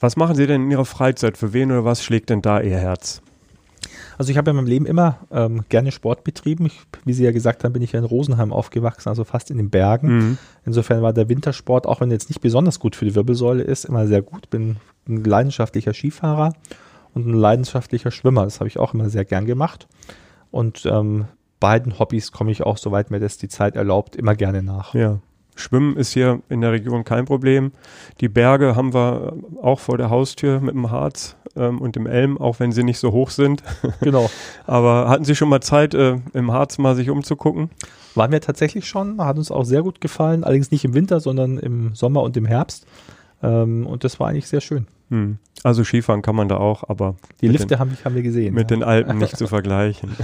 [0.00, 1.38] was machen Sie denn in Ihrer Freizeit?
[1.38, 3.22] Für wen oder was schlägt denn da Ihr Herz?
[4.18, 6.66] Also ich habe in meinem Leben immer ähm, gerne Sport betrieben.
[6.66, 9.58] Ich, wie Sie ja gesagt haben, bin ich ja in Rosenheim aufgewachsen, also fast in
[9.58, 10.08] den Bergen.
[10.08, 10.38] Mhm.
[10.64, 13.84] Insofern war der Wintersport, auch wenn er jetzt nicht besonders gut für die Wirbelsäule ist,
[13.84, 14.50] immer sehr gut.
[14.50, 14.76] Bin
[15.08, 16.52] ein leidenschaftlicher Skifahrer
[17.14, 18.44] und ein leidenschaftlicher Schwimmer.
[18.44, 19.86] Das habe ich auch immer sehr gern gemacht.
[20.50, 21.26] Und ähm,
[21.60, 24.94] beiden Hobbys komme ich auch, soweit mir das die Zeit erlaubt, immer gerne nach.
[24.94, 25.20] Ja.
[25.54, 27.72] Schwimmen ist hier in der Region kein Problem.
[28.20, 32.38] Die Berge haben wir auch vor der Haustür mit dem Harz ähm, und dem Elm,
[32.38, 33.62] auch wenn sie nicht so hoch sind.
[34.00, 34.30] Genau.
[34.66, 37.70] Aber hatten Sie schon mal Zeit, äh, im Harz mal sich umzugucken?
[38.14, 41.58] Waren wir tatsächlich schon, hat uns auch sehr gut gefallen, allerdings nicht im Winter, sondern
[41.58, 42.86] im Sommer und im Herbst.
[43.42, 44.86] Ähm, und das war eigentlich sehr schön.
[45.10, 45.38] Hm.
[45.62, 48.54] Also Skifahren kann man da auch, aber Die Lifte haben, haben wir gesehen.
[48.54, 48.76] mit ja.
[48.76, 50.16] den Alpen nicht zu vergleichen.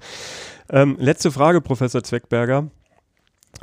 [0.70, 2.68] ähm, letzte Frage, Professor Zweckberger.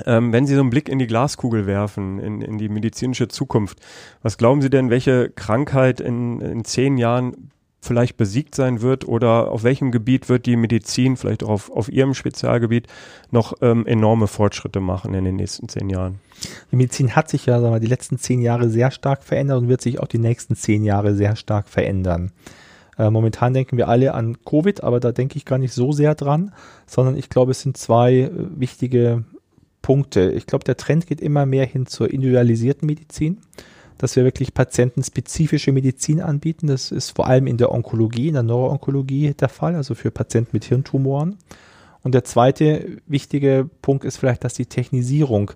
[0.05, 3.79] Ähm, wenn Sie so einen Blick in die Glaskugel werfen, in, in die medizinische Zukunft,
[4.21, 9.51] was glauben Sie denn, welche Krankheit in, in zehn Jahren vielleicht besiegt sein wird oder
[9.51, 12.87] auf welchem Gebiet wird die Medizin, vielleicht auch auf, auf Ihrem Spezialgebiet,
[13.31, 16.19] noch ähm, enorme Fortschritte machen in den nächsten zehn Jahren?
[16.71, 19.59] Die Medizin hat sich ja sagen wir, mal, die letzten zehn Jahre sehr stark verändert
[19.59, 22.31] und wird sich auch die nächsten zehn Jahre sehr stark verändern.
[22.97, 26.15] Äh, momentan denken wir alle an Covid, aber da denke ich gar nicht so sehr
[26.15, 26.53] dran,
[26.87, 29.23] sondern ich glaube, es sind zwei äh, wichtige
[29.87, 30.33] Punkte.
[30.33, 33.37] Ich glaube, der Trend geht immer mehr hin zur individualisierten Medizin,
[33.97, 36.67] dass wir wirklich patientenspezifische Medizin anbieten.
[36.67, 40.49] Das ist vor allem in der Onkologie, in der Neuroonkologie der Fall, also für Patienten
[40.51, 41.37] mit Hirntumoren.
[42.03, 45.51] Und der zweite wichtige Punkt ist vielleicht, dass die Technisierung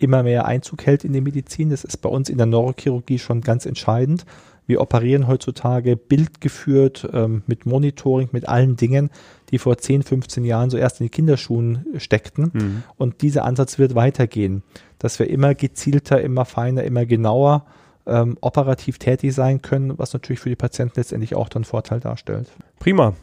[0.00, 1.70] immer mehr Einzug hält in die Medizin.
[1.70, 4.26] Das ist bei uns in der Neurochirurgie schon ganz entscheidend.
[4.66, 9.10] Wir operieren heutzutage bildgeführt ähm, mit Monitoring, mit allen Dingen,
[9.50, 12.50] die vor 10, 15 Jahren so erst in die Kinderschuhen steckten.
[12.52, 12.82] Mhm.
[12.96, 14.62] Und dieser Ansatz wird weitergehen,
[14.98, 17.64] dass wir immer gezielter, immer feiner, immer genauer
[18.06, 22.48] ähm, operativ tätig sein können, was natürlich für die Patienten letztendlich auch dann Vorteil darstellt.
[22.78, 23.14] Prima.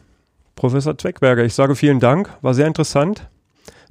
[0.56, 3.28] Professor Zweckberger, ich sage vielen Dank, war sehr interessant.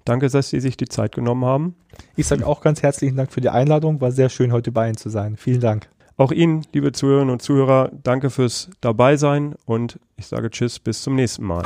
[0.05, 1.75] Danke, dass Sie sich die Zeit genommen haben.
[2.15, 4.97] Ich sage auch ganz herzlichen Dank für die Einladung, war sehr schön heute bei Ihnen
[4.97, 5.37] zu sein.
[5.37, 5.89] Vielen Dank.
[6.15, 11.15] Auch Ihnen, liebe Zuhörerinnen und Zuhörer, danke fürs Dabeisein und ich sage Tschüss, bis zum
[11.15, 11.63] nächsten Mal.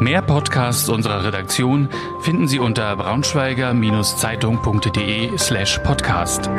[0.00, 1.88] Mehr Podcasts unserer Redaktion
[2.20, 6.50] finden Sie unter braunschweiger-zeitung.de slash podcast.